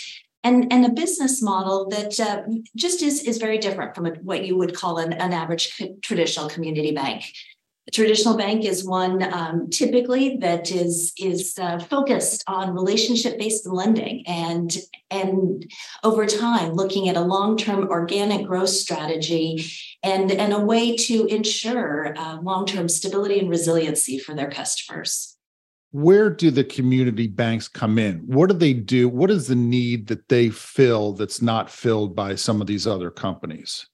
and, 0.46 0.72
and 0.72 0.86
a 0.86 0.90
business 0.90 1.42
model 1.42 1.90
that 1.90 2.20
uh, 2.20 2.44
just 2.76 3.02
is, 3.02 3.24
is 3.24 3.40
very 3.40 3.58
different 3.58 3.96
from 3.96 4.06
a, 4.06 4.12
what 4.22 4.46
you 4.46 4.56
would 4.56 4.76
call 4.76 5.00
an, 5.00 5.12
an 5.12 5.34
average 5.34 5.76
co- 5.78 5.98
traditional 6.04 6.48
community 6.48 6.92
bank. 6.92 7.26
A 7.88 7.92
traditional 7.92 8.38
bank 8.38 8.64
is 8.64 8.86
one 8.86 9.22
um, 9.34 9.70
typically 9.70 10.38
that 10.38 10.72
is 10.72 11.14
is 11.20 11.58
uh, 11.60 11.80
focused 11.80 12.44
on 12.48 12.74
relationship 12.74 13.38
based 13.38 13.68
lending 13.68 14.26
and 14.28 14.76
and 15.12 15.72
over 16.04 16.26
time 16.26 16.74
looking 16.74 17.10
at 17.10 17.18
a 17.18 17.22
long 17.22 17.58
term 17.58 17.88
organic 17.90 18.48
growth 18.48 18.70
strategy 18.70 19.64
and 20.02 20.32
and 20.32 20.52
a 20.52 20.60
way 20.60 20.96
to 20.96 21.26
ensure 21.28 22.16
uh, 22.18 22.40
long 22.42 22.66
term 22.66 22.90
stability 22.90 23.38
and 23.38 23.52
resiliency 23.52 24.18
for 24.18 24.34
their 24.34 24.50
customers 24.50 25.35
where 25.96 26.30
do 26.30 26.52
the 26.52 26.66
community 26.66 27.26
banks 27.26 27.70
come 27.70 27.98
in? 27.98 28.18
What 28.28 28.50
do 28.50 28.56
they 28.58 28.74
do? 28.74 29.08
What 29.08 29.32
is 29.32 29.48
the 29.48 29.56
need 29.56 30.08
that 30.08 30.28
they 30.28 30.50
fill 30.50 31.14
that's 31.14 31.42
not 31.42 31.70
filled 31.70 32.14
by 32.14 32.36
some 32.36 32.60
of 32.60 32.68
these 32.68 32.86
other 32.86 33.10
companies? 33.10 33.88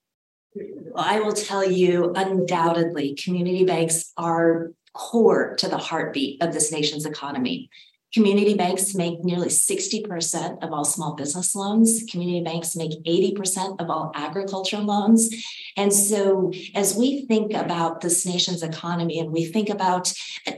I 0.95 1.19
will 1.19 1.31
tell 1.31 1.63
you 1.63 2.11
undoubtedly, 2.15 3.13
community 3.23 3.65
banks 3.65 4.13
are 4.17 4.71
core 4.93 5.55
to 5.57 5.69
the 5.69 5.77
heartbeat 5.77 6.41
of 6.41 6.53
this 6.53 6.71
nation's 6.71 7.05
economy. 7.05 7.69
Community 8.13 8.55
banks 8.55 8.93
make 8.93 9.23
nearly 9.23 9.47
60% 9.47 10.63
of 10.63 10.73
all 10.73 10.83
small 10.83 11.15
business 11.15 11.55
loans. 11.55 12.03
Community 12.09 12.43
banks 12.43 12.75
make 12.75 12.91
80% 13.05 13.79
of 13.79 13.89
all 13.89 14.11
agriculture 14.13 14.79
loans. 14.79 15.29
And 15.77 15.93
so, 15.93 16.51
as 16.75 16.95
we 16.95 17.25
think 17.25 17.53
about 17.53 18.01
this 18.01 18.25
nation's 18.25 18.63
economy 18.63 19.19
and 19.19 19.31
we 19.31 19.45
think 19.45 19.69
about, 19.69 20.11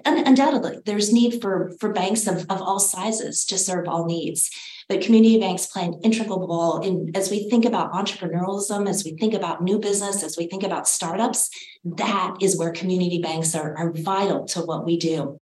undoubtedly, 0.03 0.79
there's 0.85 1.13
need 1.13 1.41
for, 1.41 1.73
for 1.79 1.93
banks 1.93 2.25
of, 2.25 2.45
of 2.49 2.59
all 2.59 2.79
sizes 2.79 3.45
to 3.45 3.57
serve 3.59 3.87
all 3.87 4.05
needs. 4.05 4.49
But 4.89 5.01
community 5.01 5.39
banks 5.39 5.67
play 5.67 5.85
an 5.85 5.99
integral 6.03 6.39
role 6.47 6.81
in 6.81 7.11
as 7.15 7.29
we 7.29 7.49
think 7.49 7.65
about 7.65 7.93
entrepreneurialism, 7.93 8.89
as 8.89 9.05
we 9.05 9.15
think 9.15 9.33
about 9.33 9.63
new 9.63 9.79
business, 9.79 10.23
as 10.23 10.37
we 10.37 10.47
think 10.47 10.63
about 10.63 10.87
startups, 10.87 11.49
that 11.83 12.35
is 12.41 12.57
where 12.57 12.71
community 12.71 13.21
banks 13.21 13.55
are, 13.55 13.77
are 13.77 13.91
vital 13.91 14.45
to 14.45 14.61
what 14.61 14.85
we 14.85 14.97
do. 14.97 15.39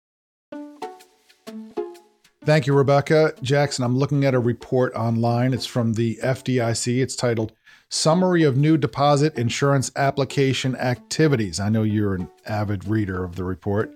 Thank 2.43 2.65
you, 2.65 2.73
Rebecca. 2.73 3.35
Jackson, 3.43 3.85
I'm 3.85 3.95
looking 3.95 4.25
at 4.25 4.33
a 4.33 4.39
report 4.39 4.95
online. 4.95 5.53
It's 5.53 5.67
from 5.67 5.93
the 5.93 6.17
FDIC. 6.23 6.99
It's 6.99 7.15
titled 7.15 7.53
Summary 7.89 8.41
of 8.41 8.57
New 8.57 8.77
Deposit 8.77 9.37
Insurance 9.37 9.91
Application 9.95 10.75
Activities. 10.75 11.59
I 11.59 11.69
know 11.69 11.83
you're 11.83 12.15
an 12.15 12.27
avid 12.47 12.85
reader 12.87 13.23
of 13.23 13.35
the 13.35 13.43
report. 13.43 13.93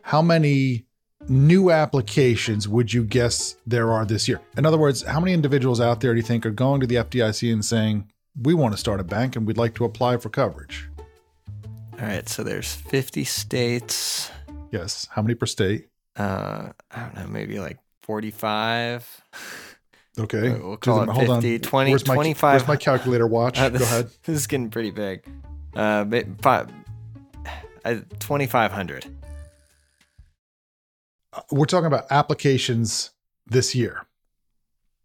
How 0.00 0.22
many 0.22 0.86
new 1.28 1.70
applications 1.70 2.66
would 2.66 2.94
you 2.94 3.04
guess 3.04 3.56
there 3.66 3.92
are 3.92 4.06
this 4.06 4.26
year? 4.26 4.40
In 4.56 4.64
other 4.64 4.78
words, 4.78 5.02
how 5.02 5.20
many 5.20 5.34
individuals 5.34 5.78
out 5.78 6.00
there 6.00 6.14
do 6.14 6.16
you 6.16 6.26
think 6.26 6.46
are 6.46 6.50
going 6.50 6.80
to 6.80 6.86
the 6.86 6.94
FDIC 6.94 7.52
and 7.52 7.62
saying, 7.62 8.10
we 8.40 8.54
want 8.54 8.72
to 8.72 8.78
start 8.78 9.00
a 9.00 9.04
bank 9.04 9.36
and 9.36 9.46
we'd 9.46 9.58
like 9.58 9.74
to 9.74 9.84
apply 9.84 10.16
for 10.16 10.30
coverage? 10.30 10.88
All 12.00 12.06
right, 12.08 12.26
so 12.26 12.42
there's 12.42 12.74
50 12.74 13.24
states. 13.24 14.30
Yes. 14.70 15.06
How 15.10 15.20
many 15.20 15.34
per 15.34 15.44
state? 15.44 15.88
uh, 16.16 16.72
I 16.90 17.00
don't 17.00 17.14
know, 17.14 17.26
maybe 17.26 17.58
like 17.58 17.78
45. 18.02 19.22
Okay. 20.18 20.50
We'll 20.50 20.76
call 20.76 21.02
it 21.02 21.14
50, 21.14 21.54
on. 21.54 21.60
20, 21.60 21.90
where's 21.90 22.06
my, 22.06 22.14
25. 22.14 22.52
Where's 22.52 22.68
my 22.68 22.76
calculator 22.76 23.26
watch? 23.26 23.58
Uh, 23.58 23.68
this, 23.70 23.80
Go 23.80 23.86
ahead. 23.86 24.10
This 24.24 24.36
is 24.36 24.46
getting 24.46 24.70
pretty 24.70 24.90
big. 24.90 25.24
Uh, 25.74 26.04
five, 26.42 26.70
uh, 27.84 27.94
2,500. 28.18 29.06
Uh, 31.32 31.40
we're 31.50 31.64
talking 31.64 31.86
about 31.86 32.04
applications 32.10 33.12
this 33.46 33.74
year 33.74 34.04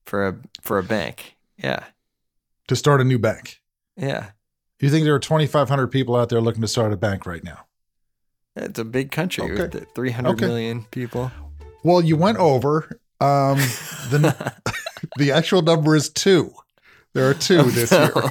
for 0.05 0.27
a 0.27 0.37
for 0.61 0.77
a 0.77 0.83
bank. 0.83 1.37
Yeah. 1.57 1.85
To 2.67 2.75
start 2.75 2.99
a 2.99 3.05
new 3.05 3.17
bank. 3.17 3.61
Yeah. 3.95 4.31
You 4.79 4.89
think 4.89 5.05
there 5.05 5.15
are 5.15 5.19
2,500 5.19 5.87
people 5.87 6.15
out 6.15 6.29
there 6.29 6.41
looking 6.41 6.61
to 6.61 6.67
start 6.67 6.91
a 6.91 6.97
bank 6.97 7.25
right 7.25 7.43
now? 7.43 7.65
It's 8.55 8.77
a 8.77 8.85
big 8.85 9.11
country 9.11 9.43
okay. 9.43 9.77
with 9.79 9.87
300 9.95 10.31
okay. 10.31 10.45
million 10.45 10.85
people. 10.91 11.31
Well, 11.83 12.01
you 12.01 12.15
went 12.15 12.37
over. 12.37 12.99
Um, 13.19 13.57
the 14.09 14.53
the 15.17 15.31
actual 15.31 15.61
number 15.61 15.95
is 15.95 16.09
two. 16.09 16.53
There 17.13 17.29
are 17.29 17.33
two 17.33 17.63
this 17.63 17.91
year. 17.91 18.11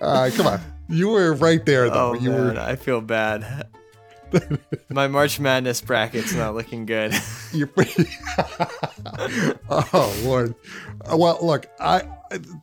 uh, 0.00 0.30
come 0.34 0.46
on, 0.46 0.60
you 0.88 1.08
were 1.08 1.34
right 1.34 1.64
there 1.64 1.90
though. 1.90 2.10
Oh, 2.10 2.14
you 2.14 2.30
man, 2.30 2.54
were. 2.54 2.60
I 2.60 2.76
feel 2.76 3.00
bad. 3.00 3.68
My 4.90 5.08
March 5.08 5.40
Madness 5.40 5.80
bracket's 5.80 6.34
not 6.34 6.54
looking 6.54 6.84
good. 6.84 7.14
You're 7.52 7.66
pretty. 7.66 8.06
oh 9.70 10.20
Lord. 10.24 10.54
Well, 11.14 11.38
look, 11.42 11.66
I 11.78 12.02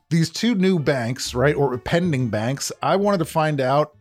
these 0.10 0.30
two 0.30 0.56
new 0.56 0.80
banks, 0.80 1.34
right, 1.34 1.56
or 1.56 1.78
pending 1.78 2.30
banks. 2.30 2.72
I 2.82 2.98
wanted 2.98 3.20
to 3.20 3.26
find 3.26 3.62
out 3.62 3.96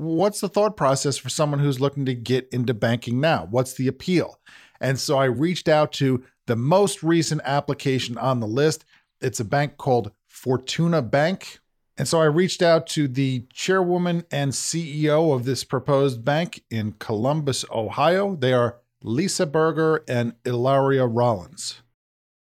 what's 0.00 0.40
the 0.40 0.48
thought 0.48 0.76
process 0.76 1.18
for 1.18 1.28
someone 1.28 1.60
who's 1.60 1.80
looking 1.80 2.06
to 2.06 2.14
get 2.14 2.48
into 2.52 2.72
banking 2.72 3.20
now? 3.20 3.46
What's 3.50 3.74
the 3.74 3.86
appeal? 3.86 4.40
And 4.80 4.98
so 4.98 5.18
I 5.18 5.26
reached 5.26 5.68
out 5.68 5.92
to 5.94 6.24
the 6.46 6.56
most 6.56 7.02
recent 7.02 7.42
application 7.44 8.16
on 8.16 8.40
the 8.40 8.46
list. 8.46 8.86
It's 9.20 9.40
a 9.40 9.44
bank 9.44 9.76
called 9.76 10.12
Fortuna 10.26 11.02
Bank. 11.02 11.58
And 11.98 12.08
so 12.08 12.18
I 12.18 12.24
reached 12.24 12.62
out 12.62 12.86
to 12.88 13.08
the 13.08 13.44
chairwoman 13.52 14.24
and 14.30 14.52
CEO 14.52 15.34
of 15.34 15.44
this 15.44 15.64
proposed 15.64 16.24
bank 16.24 16.64
in 16.70 16.92
Columbus, 16.92 17.66
Ohio. 17.70 18.36
They 18.36 18.54
are 18.54 18.78
Lisa 19.02 19.44
Berger 19.44 20.02
and 20.08 20.32
Ilaria 20.46 21.06
Rollins. 21.06 21.82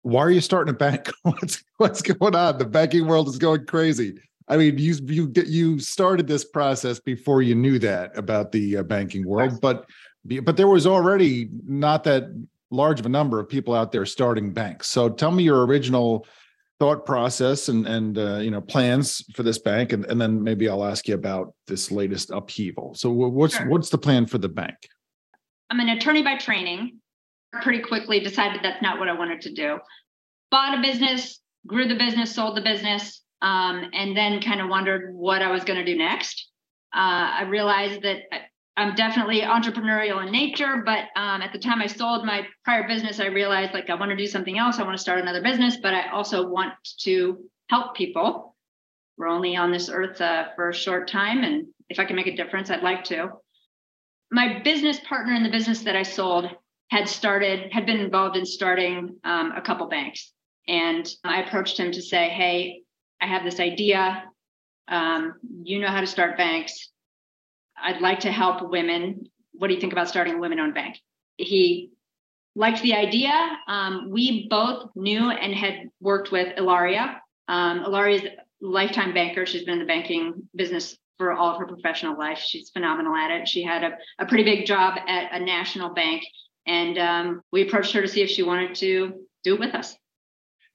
Why 0.04 0.22
are 0.22 0.32
you 0.32 0.42
starting 0.42 0.76
a 0.76 0.78
bank? 0.78 1.10
What's, 1.24 1.64
what's 1.78 2.02
going 2.02 2.36
on? 2.36 2.60
The 2.60 2.66
banking 2.66 3.08
world 3.08 3.28
is 3.28 3.38
going 3.38 3.66
crazy. 3.66 4.20
I 4.48 4.58
mean, 4.58 4.78
you 4.78 4.96
you 5.06 5.32
you 5.46 5.80
started 5.80 6.28
this 6.28 6.46
process 6.46 7.00
before 7.00 7.42
you 7.42 7.56
knew 7.56 7.80
that 7.80 8.18
about 8.18 8.52
the 8.52 8.78
uh, 8.78 8.84
banking 8.84 9.28
world, 9.28 9.60
but 9.62 9.86
but 10.44 10.58
there 10.58 10.68
was 10.68 10.88
already 10.88 11.50
not 11.66 12.04
that 12.06 12.24
large 12.72 13.00
of 13.00 13.06
a 13.06 13.10
number 13.10 13.40
of 13.40 13.50
people 13.50 13.74
out 13.74 13.92
there 13.92 14.06
starting 14.06 14.54
banks. 14.54 14.88
So 14.88 15.10
tell 15.10 15.32
me 15.32 15.44
your 15.44 15.66
original 15.66 16.26
thought 16.80 17.06
process 17.06 17.70
and 17.70 17.88
and 17.88 18.18
uh, 18.18 18.38
you 18.38 18.52
know 18.52 18.62
plans 18.62 19.24
for 19.34 19.44
this 19.44 19.60
bank, 19.60 19.92
and, 19.92 20.06
and 20.06 20.20
then 20.20 20.42
maybe 20.42 20.70
I'll 20.70 20.86
ask 20.86 21.08
you 21.08 21.16
about 21.16 21.54
this 21.68 21.92
latest 21.92 22.30
upheaval. 22.30 22.94
So 22.96 23.12
what's 23.12 23.58
sure. 23.58 23.68
what's 23.68 23.90
the 23.90 23.98
plan 23.98 24.26
for 24.26 24.38
the 24.38 24.50
bank? 24.50 24.76
I'm 25.70 25.80
an 25.82 25.90
attorney 25.90 26.24
by 26.24 26.38
training. 26.38 27.00
Pretty 27.62 27.82
quickly 27.82 28.20
decided 28.20 28.62
that's 28.64 28.82
not 28.82 29.00
what 29.00 29.10
I 29.10 29.14
wanted 29.14 29.42
to 29.42 29.54
do. 29.54 29.80
Bought 30.52 30.78
a 30.78 30.82
business, 30.82 31.40
grew 31.66 31.88
the 31.88 31.96
business, 31.96 32.34
sold 32.34 32.56
the 32.56 32.62
business, 32.62 33.22
um, 33.42 33.90
and 33.94 34.16
then 34.16 34.42
kind 34.42 34.62
of 34.62 34.70
wondered 34.70 35.14
what 35.14 35.42
I 35.42 35.52
was 35.52 35.64
going 35.64 35.80
to 35.80 35.86
do 35.86 35.98
next. 35.98 36.50
Uh, 36.96 37.40
I 37.40 37.44
realized 37.44 38.02
that 38.04 38.24
I'm 38.78 38.94
definitely 38.96 39.42
entrepreneurial 39.42 40.24
in 40.24 40.32
nature, 40.32 40.84
but 40.86 41.06
um, 41.16 41.42
at 41.42 41.52
the 41.52 41.60
time 41.60 41.82
I 41.82 41.88
sold 41.88 42.26
my 42.26 42.48
prior 42.64 42.88
business, 42.88 43.20
I 43.20 43.26
realized 43.26 43.74
like 43.74 43.90
I 43.90 43.96
want 43.96 44.12
to 44.12 44.16
do 44.16 44.28
something 44.28 44.58
else. 44.58 44.78
I 44.78 44.84
want 44.84 44.96
to 44.96 45.02
start 45.02 45.20
another 45.20 45.42
business, 45.42 45.78
but 45.82 45.96
I 45.96 46.10
also 46.10 46.48
want 46.48 46.74
to 47.00 47.50
help 47.70 47.96
people. 47.96 48.56
We're 49.18 49.30
only 49.30 49.56
on 49.56 49.72
this 49.72 49.90
earth 49.90 50.22
uh, 50.22 50.50
for 50.56 50.70
a 50.70 50.74
short 50.74 51.08
time, 51.08 51.44
and 51.44 51.66
if 51.90 52.00
I 52.00 52.06
can 52.06 52.16
make 52.16 52.28
a 52.28 52.36
difference, 52.36 52.70
I'd 52.70 52.84
like 52.84 53.04
to. 53.06 53.32
My 54.32 54.62
business 54.62 55.00
partner 55.00 55.34
in 55.34 55.42
the 55.42 55.50
business 55.50 55.82
that 55.82 55.96
I 55.96 56.04
sold 56.04 56.50
had 56.92 57.10
started, 57.10 57.72
had 57.72 57.86
been 57.86 58.00
involved 58.00 58.38
in 58.38 58.46
starting 58.46 59.18
um, 59.24 59.54
a 59.54 59.62
couple 59.62 59.88
banks, 59.88 60.32
and 60.68 61.10
I 61.24 61.42
approached 61.42 61.80
him 61.80 61.92
to 61.94 62.02
say, 62.02 62.30
"Hey, 62.30 62.84
I 63.22 63.28
have 63.28 63.44
this 63.44 63.60
idea. 63.60 64.24
Um, 64.88 65.36
you 65.64 65.80
know 65.80 65.88
how 65.88 66.02
to 66.02 66.08
start 66.08 66.38
banks 66.38 66.90
I'd 67.82 68.02
like 68.02 68.22
to 68.22 68.32
help 68.32 68.70
women. 68.70 69.30
What 69.54 69.68
do 69.68 69.74
you 69.74 69.80
think 69.80 69.94
about 69.94 70.10
starting 70.10 70.36
a 70.36 70.40
women 70.40 70.60
owned 70.60 70.74
bank? 70.74 70.98
He 71.38 71.92
liked 72.56 72.82
the 72.82 72.96
idea. 72.96 73.32
Um, 73.68 74.10
we 74.10 74.48
both 74.50 74.90
knew 74.96 75.30
and 75.30 75.54
had 75.54 75.90
worked 76.00 76.32
with 76.32 76.58
Ilaria. 76.58 77.22
Um, 77.48 77.84
Ilaria 77.86 78.16
is 78.16 78.24
a 78.24 78.30
lifetime 78.62 79.14
banker. 79.14 79.46
She's 79.46 79.64
been 79.64 79.76
in 79.76 79.80
the 79.80 79.86
banking 79.86 80.48
business 80.56 80.98
for 81.18 81.34
all 81.34 81.52
of 81.52 81.60
her 81.60 81.68
professional 81.68 82.18
life. 82.18 82.40
She's 82.40 82.70
phenomenal 82.70 83.16
at 83.16 83.32
it. 83.32 83.48
She 83.48 83.64
had 83.64 83.84
a, 83.84 83.98
a 84.20 84.26
pretty 84.26 84.44
big 84.44 84.66
job 84.66 85.00
at 85.08 85.34
a 85.34 85.44
national 85.44 85.94
bank. 85.94 86.24
And 86.66 86.98
um, 86.98 87.42
we 87.52 87.68
approached 87.68 87.94
her 87.94 88.02
to 88.02 88.08
see 88.08 88.22
if 88.22 88.30
she 88.30 88.44
wanted 88.44 88.76
to 88.76 89.26
do 89.44 89.54
it 89.54 89.60
with 89.60 89.74
us. 89.74 89.96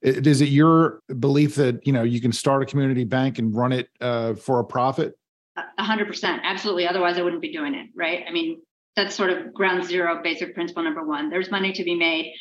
Is 0.02 0.40
it 0.40 0.48
your 0.48 1.00
belief 1.20 1.54
that 1.56 1.86
you 1.86 1.92
know 1.92 2.02
you 2.02 2.20
can 2.20 2.32
start 2.32 2.62
a 2.62 2.66
community 2.66 3.04
bank 3.04 3.38
and 3.38 3.54
run 3.54 3.72
it 3.72 3.88
uh, 4.00 4.34
for 4.34 4.58
a 4.58 4.64
profit? 4.64 5.16
A 5.56 5.82
hundred 5.82 6.08
percent, 6.08 6.42
absolutely. 6.44 6.88
Otherwise, 6.88 7.18
I 7.18 7.22
wouldn't 7.22 7.42
be 7.42 7.52
doing 7.52 7.74
it, 7.74 7.88
right? 7.94 8.24
I 8.26 8.32
mean, 8.32 8.60
that's 8.96 9.14
sort 9.14 9.30
of 9.30 9.52
ground 9.54 9.84
zero, 9.84 10.20
basic 10.22 10.54
principle 10.54 10.82
number 10.82 11.06
one. 11.06 11.30
There's 11.30 11.50
money 11.50 11.72
to 11.72 11.84
be 11.84 11.94
made. 11.94 12.34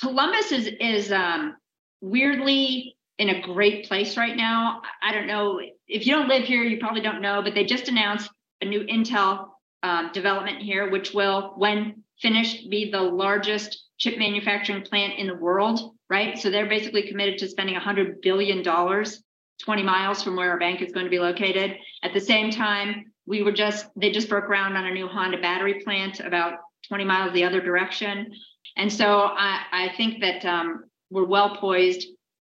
Columbus 0.00 0.52
is 0.52 0.70
is 0.80 1.12
um, 1.12 1.56
weirdly 2.00 2.96
in 3.18 3.28
a 3.28 3.40
great 3.40 3.86
place 3.86 4.16
right 4.16 4.36
now. 4.36 4.82
I 5.02 5.12
don't 5.12 5.26
know 5.26 5.60
if 5.86 6.06
you 6.06 6.14
don't 6.14 6.28
live 6.28 6.44
here, 6.44 6.62
you 6.62 6.78
probably 6.78 7.00
don't 7.00 7.20
know, 7.20 7.42
but 7.42 7.54
they 7.54 7.64
just 7.64 7.88
announced 7.88 8.30
a 8.60 8.64
new 8.64 8.80
Intel 8.86 9.48
um, 9.82 10.10
development 10.12 10.62
here, 10.62 10.90
which 10.90 11.12
will, 11.12 11.52
when 11.56 12.02
finished, 12.20 12.70
be 12.70 12.90
the 12.90 13.00
largest 13.00 13.84
chip 13.98 14.18
manufacturing 14.18 14.82
plant 14.82 15.18
in 15.18 15.26
the 15.26 15.34
world. 15.34 15.94
Right, 16.14 16.38
so 16.38 16.48
they're 16.48 16.68
basically 16.68 17.08
committed 17.08 17.38
to 17.38 17.48
spending 17.48 17.74
a 17.74 17.80
hundred 17.80 18.20
billion 18.20 18.62
dollars 18.62 19.20
20 19.64 19.82
miles 19.82 20.22
from 20.22 20.36
where 20.36 20.48
our 20.52 20.60
bank 20.60 20.80
is 20.80 20.92
going 20.92 21.06
to 21.06 21.10
be 21.10 21.18
located. 21.18 21.76
At 22.04 22.14
the 22.14 22.20
same 22.20 22.52
time, 22.52 23.06
we 23.26 23.42
were 23.42 23.50
just, 23.50 23.88
they 23.96 24.12
just 24.12 24.28
broke 24.28 24.46
ground 24.46 24.76
on 24.76 24.86
a 24.86 24.92
new 24.92 25.08
Honda 25.08 25.38
battery 25.38 25.82
plant 25.82 26.20
about 26.20 26.60
20 26.86 27.02
miles 27.02 27.32
the 27.32 27.42
other 27.42 27.60
direction. 27.60 28.30
And 28.76 28.92
so 28.92 29.22
I, 29.22 29.62
I 29.72 29.92
think 29.96 30.20
that 30.20 30.44
um, 30.44 30.84
we're 31.10 31.24
well 31.24 31.56
poised, 31.56 32.06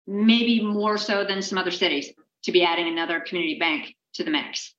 maybe 0.07 0.63
more 0.63 0.97
so 0.97 1.25
than 1.25 1.41
some 1.41 1.57
other 1.57 1.71
cities, 1.71 2.13
to 2.43 2.53
be 2.53 2.63
adding 2.63 2.87
another 2.87 3.19
community 3.19 3.59
bank 3.59 3.93
to 4.13 4.23
the 4.23 4.31
mix. 4.31 4.73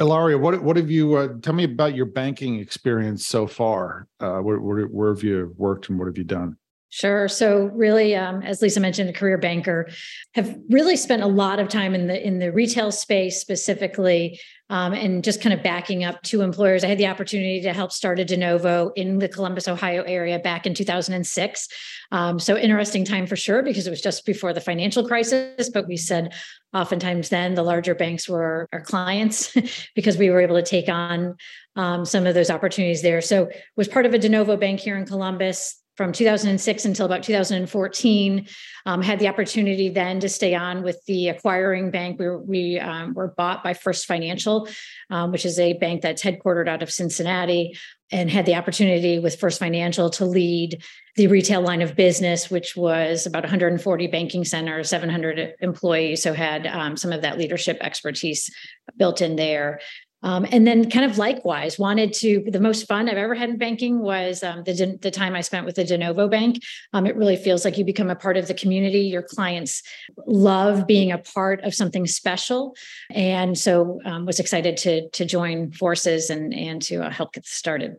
Ilaria, 0.00 0.38
what 0.38 0.60
what 0.60 0.76
have 0.76 0.90
you 0.90 1.14
uh, 1.14 1.28
tell 1.40 1.54
me 1.54 1.62
about 1.62 1.94
your 1.94 2.06
banking 2.06 2.58
experience 2.58 3.28
so 3.28 3.46
far? 3.46 4.08
Uh, 4.18 4.38
where, 4.38 4.58
where, 4.58 4.86
where 4.86 5.14
have 5.14 5.22
you 5.22 5.54
worked 5.56 5.88
and 5.88 6.00
what 6.00 6.06
have 6.06 6.18
you 6.18 6.24
done? 6.24 6.56
Sure. 6.90 7.28
So 7.28 7.70
really, 7.74 8.16
um, 8.16 8.42
as 8.42 8.62
Lisa 8.62 8.80
mentioned, 8.80 9.10
a 9.10 9.12
career 9.12 9.36
banker, 9.36 9.90
have 10.34 10.58
really 10.70 10.96
spent 10.96 11.22
a 11.22 11.26
lot 11.26 11.58
of 11.58 11.68
time 11.68 11.94
in 11.94 12.06
the 12.06 12.26
in 12.26 12.38
the 12.38 12.50
retail 12.50 12.90
space 12.90 13.40
specifically, 13.40 14.40
um, 14.70 14.94
and 14.94 15.22
just 15.22 15.42
kind 15.42 15.52
of 15.52 15.62
backing 15.62 16.04
up 16.04 16.22
two 16.22 16.40
employers. 16.40 16.84
I 16.84 16.86
had 16.88 16.96
the 16.96 17.06
opportunity 17.06 17.60
to 17.60 17.74
help 17.74 17.92
start 17.92 18.18
a 18.20 18.24
de 18.24 18.38
novo 18.38 18.90
in 18.96 19.18
the 19.18 19.28
Columbus, 19.28 19.68
Ohio 19.68 20.02
area 20.02 20.38
back 20.38 20.64
in 20.64 20.72
2006. 20.72 21.68
Um, 22.10 22.38
so 22.38 22.56
interesting 22.56 23.04
time 23.04 23.26
for 23.26 23.36
sure 23.36 23.62
because 23.62 23.86
it 23.86 23.90
was 23.90 24.00
just 24.00 24.24
before 24.24 24.54
the 24.54 24.60
financial 24.60 25.06
crisis. 25.06 25.68
But 25.68 25.88
we 25.88 25.98
said 25.98 26.32
oftentimes 26.72 27.28
then 27.28 27.54
the 27.54 27.62
larger 27.62 27.94
banks 27.94 28.26
were 28.26 28.66
our 28.72 28.80
clients 28.80 29.54
because 29.94 30.16
we 30.16 30.30
were 30.30 30.40
able 30.40 30.56
to 30.56 30.62
take 30.62 30.88
on 30.88 31.36
um, 31.76 32.06
some 32.06 32.26
of 32.26 32.34
those 32.34 32.50
opportunities 32.50 33.02
there. 33.02 33.20
So 33.20 33.50
was 33.76 33.88
part 33.88 34.06
of 34.06 34.14
a 34.14 34.18
de 34.18 34.30
novo 34.30 34.56
bank 34.56 34.80
here 34.80 34.96
in 34.96 35.04
Columbus 35.04 35.77
from 35.98 36.12
2006 36.12 36.84
until 36.84 37.06
about 37.06 37.24
2014. 37.24 38.46
Um, 38.86 39.02
had 39.02 39.18
the 39.18 39.26
opportunity 39.26 39.88
then 39.88 40.20
to 40.20 40.28
stay 40.28 40.54
on 40.54 40.84
with 40.84 41.04
the 41.06 41.28
acquiring 41.28 41.90
bank. 41.90 42.20
We 42.20 42.26
were, 42.26 42.38
we, 42.38 42.78
um, 42.78 43.14
were 43.14 43.34
bought 43.36 43.64
by 43.64 43.74
First 43.74 44.06
Financial, 44.06 44.68
um, 45.10 45.32
which 45.32 45.44
is 45.44 45.58
a 45.58 45.72
bank 45.72 46.02
that's 46.02 46.22
headquartered 46.22 46.68
out 46.68 46.84
of 46.84 46.92
Cincinnati, 46.92 47.76
and 48.12 48.30
had 48.30 48.46
the 48.46 48.54
opportunity 48.54 49.18
with 49.18 49.40
First 49.40 49.58
Financial 49.58 50.08
to 50.10 50.24
lead 50.24 50.82
the 51.16 51.26
retail 51.26 51.62
line 51.62 51.82
of 51.82 51.96
business, 51.96 52.48
which 52.48 52.76
was 52.76 53.26
about 53.26 53.42
140 53.42 54.06
banking 54.06 54.44
centers, 54.44 54.88
700 54.88 55.54
employees. 55.60 56.22
So 56.22 56.32
had 56.32 56.64
um, 56.68 56.96
some 56.96 57.12
of 57.12 57.22
that 57.22 57.38
leadership 57.38 57.76
expertise 57.80 58.54
built 58.96 59.20
in 59.20 59.34
there. 59.34 59.80
Um, 60.22 60.46
and 60.50 60.66
then, 60.66 60.90
kind 60.90 61.04
of 61.04 61.16
likewise, 61.16 61.78
wanted 61.78 62.12
to. 62.14 62.44
The 62.48 62.58
most 62.60 62.88
fun 62.88 63.08
I've 63.08 63.16
ever 63.16 63.34
had 63.34 63.50
in 63.50 63.58
banking 63.58 64.00
was 64.00 64.42
um, 64.42 64.64
the 64.64 64.98
the 65.00 65.12
time 65.12 65.36
I 65.36 65.42
spent 65.42 65.64
with 65.64 65.76
the 65.76 65.84
De 65.84 65.96
Novo 65.96 66.28
Bank. 66.28 66.60
Um, 66.92 67.06
it 67.06 67.16
really 67.16 67.36
feels 67.36 67.64
like 67.64 67.78
you 67.78 67.84
become 67.84 68.10
a 68.10 68.16
part 68.16 68.36
of 68.36 68.48
the 68.48 68.54
community. 68.54 69.00
Your 69.00 69.22
clients 69.22 69.80
love 70.26 70.86
being 70.88 71.12
a 71.12 71.18
part 71.18 71.62
of 71.62 71.72
something 71.72 72.06
special, 72.06 72.74
and 73.10 73.56
so 73.56 74.00
um, 74.04 74.26
was 74.26 74.40
excited 74.40 74.76
to 74.78 75.08
to 75.10 75.24
join 75.24 75.70
forces 75.70 76.30
and 76.30 76.52
and 76.52 76.82
to 76.82 77.04
uh, 77.04 77.10
help 77.10 77.34
get 77.34 77.46
started. 77.46 77.96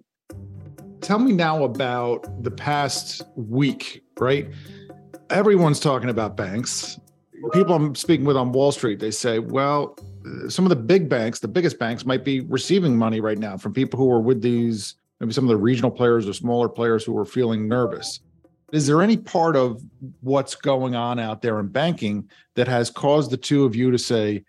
Tell 1.00 1.20
me 1.20 1.32
now 1.32 1.64
about 1.64 2.44
the 2.44 2.52
past 2.52 3.22
week. 3.38 4.04
Right, 4.20 4.52
everyone's 5.30 5.80
talking 5.80 6.10
about 6.10 6.36
banks. 6.36 7.00
People 7.54 7.76
I'm 7.76 7.96
speaking 7.96 8.26
with 8.26 8.36
on 8.36 8.52
Wall 8.52 8.74
Street, 8.74 9.00
they 9.00 9.12
say, 9.12 9.40
"Well." 9.40 9.96
Some 10.48 10.66
of 10.66 10.70
the 10.70 10.76
big 10.76 11.10
banks, 11.10 11.40
the 11.40 11.48
biggest 11.48 11.80
banks, 11.80 12.06
might 12.06 12.24
be 12.24 12.42
receiving 12.42 12.98
money 12.98 13.22
right 13.22 13.38
now 13.38 13.58
from 13.58 13.74
people 13.74 14.00
who 14.00 14.12
are 14.12 14.22
with 14.22 14.42
these, 14.42 14.96
maybe 15.20 15.34
some 15.34 15.46
of 15.46 15.50
the 15.50 15.58
regional 15.58 15.92
players 15.92 16.28
or 16.28 16.34
smaller 16.34 16.70
players 16.70 17.04
who 17.04 17.18
are 17.18 17.26
feeling 17.26 17.68
nervous. 17.68 18.20
Is 18.72 18.86
there 18.86 19.02
any 19.02 19.18
part 19.18 19.56
of 19.56 19.82
what's 20.22 20.56
going 20.56 20.96
on 20.96 21.20
out 21.20 21.42
there 21.42 21.60
in 21.60 21.68
banking 21.68 22.30
that 22.56 22.68
has 22.68 22.90
caused 22.90 23.32
the 23.32 23.38
two 23.38 23.66
of 23.66 23.76
you 23.76 23.90
to 23.92 23.98
say, 23.98 24.44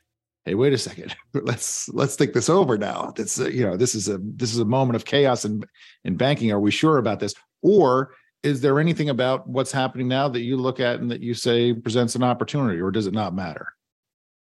"Hey, 0.44 0.54
wait 0.54 0.72
a 0.72 0.78
second, 0.78 1.16
let's 1.32 1.88
let's 1.90 2.16
think 2.16 2.34
this 2.34 2.50
over 2.50 2.76
now. 2.76 3.12
That's 3.16 3.40
uh, 3.40 3.48
you 3.48 3.64
know 3.64 3.76
this 3.76 3.94
is 3.94 4.08
a 4.08 4.18
this 4.22 4.52
is 4.52 4.58
a 4.58 4.64
moment 4.64 4.96
of 4.96 5.04
chaos 5.04 5.44
in 5.44 5.62
in 6.04 6.16
banking. 6.16 6.52
Are 6.52 6.60
we 6.60 6.70
sure 6.70 6.98
about 6.98 7.20
this?" 7.20 7.34
Or 7.62 8.12
is 8.42 8.60
there 8.60 8.80
anything 8.80 9.10
about 9.10 9.46
what's 9.48 9.72
happening 9.72 10.08
now 10.08 10.28
that 10.28 10.40
you 10.40 10.56
look 10.56 10.80
at 10.80 11.00
and 11.00 11.10
that 11.10 11.20
you 11.20 11.34
say 11.34 11.72
presents 11.72 12.14
an 12.14 12.22
opportunity, 12.22 12.80
or 12.80 12.90
does 12.90 13.06
it 13.06 13.14
not 13.14 13.34
matter? 13.34 13.74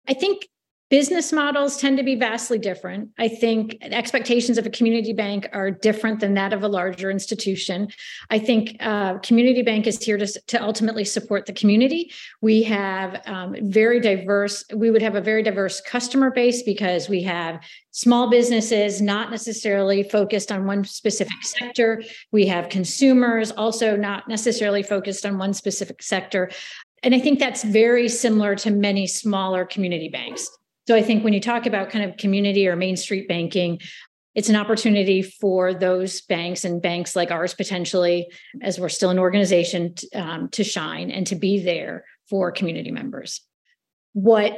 I 0.07 0.13
think 0.13 0.47
Business 0.89 1.34
models 1.34 1.76
tend 1.76 1.97
to 1.97 2.04
be 2.04 2.15
vastly 2.15 2.58
different. 2.58 3.10
I 3.17 3.28
think 3.28 3.78
expectations 3.82 4.58
of 4.58 4.65
a 4.65 4.69
community 4.69 5.12
bank 5.12 5.50
are 5.52 5.69
different 5.69 6.21
than 6.21 6.34
that 6.36 6.54
of 6.54 6.63
a 6.63 6.69
larger 6.69 7.12
institution. 7.12 7.89
I 8.30 8.39
think 8.39 8.78
uh, 8.80 9.17
community 9.17 9.63
bank 9.63 9.86
is 9.86 10.02
here 10.02 10.17
to, 10.17 10.26
to 10.26 10.63
ultimately 10.63 11.04
support 11.04 11.45
the 11.45 11.52
community. 11.52 12.13
We 12.39 12.63
have 12.63 13.21
um, 13.26 13.58
very 13.63 14.00
diverse, 14.00 14.63
we 14.73 14.89
would 14.89 15.02
have 15.02 15.15
a 15.15 15.21
very 15.21 15.43
diverse 15.43 15.82
customer 15.82 16.32
base 16.32 16.63
because 16.63 17.10
we 17.10 17.21
have 17.23 17.62
small 17.91 18.30
businesses 18.30 19.02
not 19.02 19.30
necessarily 19.30 20.04
focused 20.04 20.54
on 20.54 20.65
one 20.65 20.86
specific 20.86 21.43
sector. 21.43 22.02
We 22.32 22.45
have 22.45 22.69
consumers 22.69 23.52
also 23.52 23.97
not 23.97 24.30
necessarily 24.30 24.84
focused 24.84 25.26
on 25.26 25.38
one 25.38 25.54
specific 25.54 26.02
sector. 26.02 26.50
And 27.04 27.13
I 27.13 27.19
think 27.19 27.39
that's 27.39 27.65
very 27.65 28.08
similar 28.08 28.56
to 28.56 28.71
many 28.71 29.06
smaller 29.06 29.65
community 29.65 30.08
banks. 30.08 30.50
So 30.88 30.95
I 30.95 31.04
think 31.04 31.23
when 31.23 31.34
you 31.34 31.41
talk 31.41 31.65
about 31.65 31.89
kind 31.89 32.10
of 32.10 32.17
community 32.17 32.67
or 32.67 32.76
main 32.76 32.95
street 32.95 33.28
banking, 33.28 33.80
it's 34.36 34.50
an 34.50 34.56
opportunity 34.56 35.21
for 35.21 35.73
those 35.73 36.21
banks 36.21 36.63
and 36.63 36.82
banks 36.82 37.15
like 37.15 37.32
ours 37.32 37.54
potentially, 37.54 38.32
as 38.62 38.80
we're 38.80 38.88
still 38.88 39.10
an 39.10 39.19
organization, 39.19 39.95
um, 40.15 40.47
to 40.50 40.63
shine 40.63 41.12
and 41.12 41.28
to 41.28 41.36
be 41.36 41.62
there 41.62 42.06
for 42.30 42.52
community 42.52 42.91
members. 42.91 43.41
What 44.13 44.54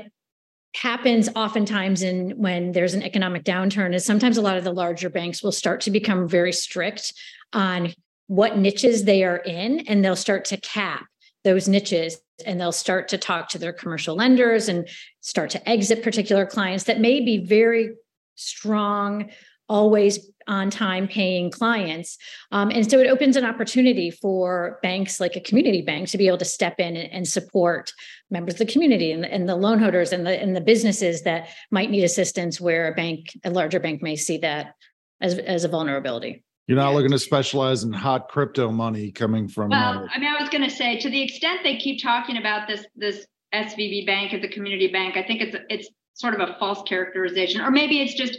happens 0.76 1.30
oftentimes 1.36 2.04
in 2.04 2.32
when 2.32 2.74
there's 2.74 2.93
an 2.93 3.01
economic 3.01 3.43
downturn 3.43 3.95
is 3.95 4.06
sometimes 4.06 4.38
a 4.38 4.41
lot 4.41 4.58
of 4.58 4.64
the 4.64 4.72
larger 4.72 5.10
banks 5.10 5.41
will 5.41 5.51
start 5.51 5.82
to 5.82 5.91
become 5.91 6.28
very 6.28 6.53
strict 6.53 7.14
on 7.53 7.93
what 8.28 8.58
niches 8.58 9.06
they 9.06 9.24
are 9.24 9.38
in 9.38 9.80
and 9.88 10.06
they'll 10.06 10.16
start 10.16 10.45
to 10.45 10.58
cap 10.58 11.08
those 11.44 11.68
niches 11.68 12.18
and 12.46 12.60
they'll 12.60 12.72
start 12.72 13.08
to 13.10 13.18
talk 13.18 13.50
to 13.50 13.58
their 13.58 13.74
commercial 13.74 14.16
lenders 14.16 14.70
and 14.70 14.88
start 15.22 15.50
to 15.52 15.70
exit 15.70 16.04
particular 16.04 16.46
clients 16.46 16.86
that 16.86 17.00
may 17.00 17.20
be 17.20 17.46
very 17.46 17.92
strong 18.36 19.30
always 19.68 20.32
on 20.48 20.70
time 20.70 21.08
paying 21.08 21.52
clients 21.52 22.18
um, 22.52 22.72
and 22.72 22.90
so 22.90 22.98
it 22.98 23.08
opens 23.08 23.36
an 23.36 23.46
opportunity 23.46 24.10
for 24.10 24.80
banks 24.82 25.20
like 25.20 25.36
a 25.36 25.42
community 25.42 25.82
bank 25.82 26.08
to 26.10 26.18
be 26.18 26.28
able 26.28 26.40
to 26.40 26.46
step 26.46 26.80
in 26.80 26.96
and, 26.96 27.12
and 27.12 27.28
support 27.28 27.94
members 28.32 28.56
of 28.56 28.60
the 28.60 28.66
community 28.66 29.12
and, 29.12 29.26
and, 29.26 29.48
the 29.48 29.56
loan 29.56 29.78
holders 29.78 30.12
and 30.12 30.26
the 30.26 30.42
and 30.42 30.56
the 30.56 30.62
businesses 30.62 31.22
that 31.22 31.50
might 31.70 31.92
need 31.92 32.04
assistance 32.04 32.60
where 32.60 32.92
a 32.92 32.96
bank 32.96 33.38
a 33.44 33.52
larger 33.52 33.80
bank 33.80 34.02
may 34.02 34.16
see 34.16 34.40
that 34.40 34.74
as 35.22 35.38
as 35.38 35.64
a 35.64 35.68
vulnerability. 35.68 36.44
You're 36.70 36.78
not 36.78 36.93
looking 36.93 37.09
to 37.09 37.17
specialize 37.17 37.84
in 37.84 37.91
hot 37.91 38.30
crypto 38.30 38.70
money 38.70 39.11
coming 39.11 39.47
from. 39.47 39.72
Well, 39.72 40.07
I 40.13 40.20
mean, 40.20 40.30
I 40.30 40.39
was 40.39 40.49
going 40.49 40.63
to 40.63 40.70
say, 40.70 40.99
to 40.99 41.09
the 41.09 41.20
extent 41.20 41.61
they 41.63 41.78
keep 41.78 41.99
talking 41.99 42.38
about 42.38 42.67
this 42.67 42.86
this 42.95 43.26
SVB 43.55 44.05
bank 44.05 44.36
as 44.36 44.43
a 44.43 44.47
community 44.47 44.86
bank, 44.86 45.17
I 45.17 45.24
think 45.24 45.41
it's 45.41 45.57
it's 45.67 45.89
sort 46.13 46.39
of 46.39 46.47
a 46.47 46.55
false 46.59 46.84
characterization, 46.88 47.61
or 47.61 47.72
maybe 47.72 48.03
it's 48.03 48.13
just 48.13 48.38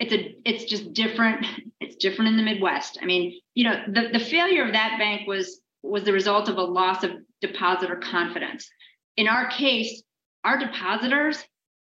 it's 0.00 0.12
a 0.12 0.34
it's 0.44 0.64
just 0.64 0.92
different. 0.92 1.46
It's 1.80 1.96
different 1.96 2.30
in 2.30 2.36
the 2.36 2.42
Midwest. 2.42 2.98
I 3.02 3.04
mean, 3.04 3.38
you 3.54 3.62
know, 3.62 3.82
the 3.86 4.08
the 4.12 4.24
failure 4.24 4.64
of 4.64 4.72
that 4.72 4.96
bank 4.98 5.28
was 5.28 5.60
was 5.82 6.02
the 6.02 6.12
result 6.12 6.48
of 6.48 6.56
a 6.56 6.62
loss 6.62 7.04
of 7.04 7.10
depositor 7.40 7.96
confidence. 7.96 8.68
In 9.16 9.28
our 9.28 9.48
case, 9.50 10.02
our 10.42 10.58
depositors 10.58 11.44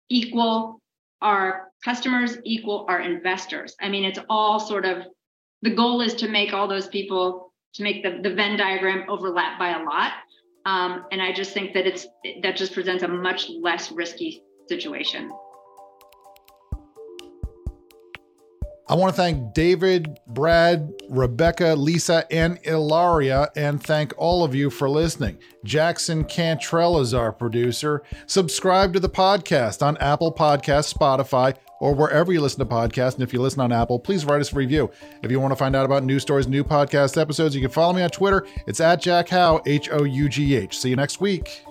equal 0.09 0.81
our 1.21 1.71
customers 1.83 2.37
equal 2.43 2.85
our 2.89 2.99
investors. 2.99 3.75
I 3.81 3.89
mean, 3.89 4.05
it's 4.05 4.19
all 4.29 4.59
sort 4.59 4.85
of 4.85 5.03
the 5.61 5.73
goal 5.73 6.01
is 6.01 6.13
to 6.15 6.27
make 6.27 6.53
all 6.53 6.67
those 6.67 6.87
people 6.87 7.53
to 7.73 7.83
make 7.83 8.03
the, 8.03 8.19
the 8.21 8.33
Venn 8.33 8.57
diagram 8.57 9.05
overlap 9.09 9.59
by 9.59 9.79
a 9.79 9.83
lot. 9.83 10.13
Um, 10.65 11.05
and 11.11 11.21
I 11.21 11.31
just 11.31 11.53
think 11.53 11.73
that 11.73 11.87
it's 11.87 12.07
that 12.41 12.57
just 12.57 12.73
presents 12.73 13.03
a 13.03 13.07
much 13.07 13.49
less 13.49 13.91
risky 13.91 14.43
situation. 14.67 15.31
I 18.89 18.95
want 18.95 19.13
to 19.13 19.21
thank 19.21 19.53
David, 19.53 20.17
Brad, 20.27 20.93
Rebecca, 21.09 21.75
Lisa, 21.75 22.25
and 22.31 22.57
Ilaria, 22.63 23.49
and 23.53 23.83
thank 23.83 24.13
all 24.17 24.45
of 24.45 24.55
you 24.55 24.69
for 24.69 24.89
listening. 24.89 25.39
Jackson 25.65 26.23
Cantrell 26.23 26.99
is 27.01 27.13
our 27.13 27.33
producer. 27.33 28.01
Subscribe 28.27 28.93
to 28.93 29.01
the 29.01 29.09
podcast 29.09 29.85
on 29.85 29.97
Apple 29.97 30.33
Podcasts, 30.33 30.93
Spotify, 30.93 31.57
or 31.79 31.93
wherever 31.93 32.31
you 32.31 32.41
listen 32.41 32.59
to 32.59 32.65
podcasts. 32.65 33.13
And 33.13 33.23
if 33.23 33.33
you 33.33 33.41
listen 33.41 33.61
on 33.61 33.71
Apple, 33.71 33.99
please 33.99 34.25
write 34.25 34.41
us 34.41 34.51
a 34.51 34.55
review. 34.55 34.89
If 35.21 35.31
you 35.31 35.39
want 35.39 35.51
to 35.51 35.55
find 35.55 35.75
out 35.75 35.85
about 35.85 36.03
new 36.03 36.19
stories, 36.19 36.47
new 36.47 36.63
podcast 36.63 37.19
episodes, 37.19 37.55
you 37.55 37.61
can 37.61 37.71
follow 37.71 37.93
me 37.93 38.01
on 38.01 38.09
Twitter. 38.09 38.45
It's 38.65 38.79
at 38.79 39.01
Jack 39.01 39.29
Hough, 39.29 39.61
H 39.65 39.89
O 39.91 40.03
U 40.03 40.29
G 40.29 40.55
H. 40.55 40.77
See 40.77 40.89
you 40.89 40.95
next 40.95 41.21
week. 41.21 41.63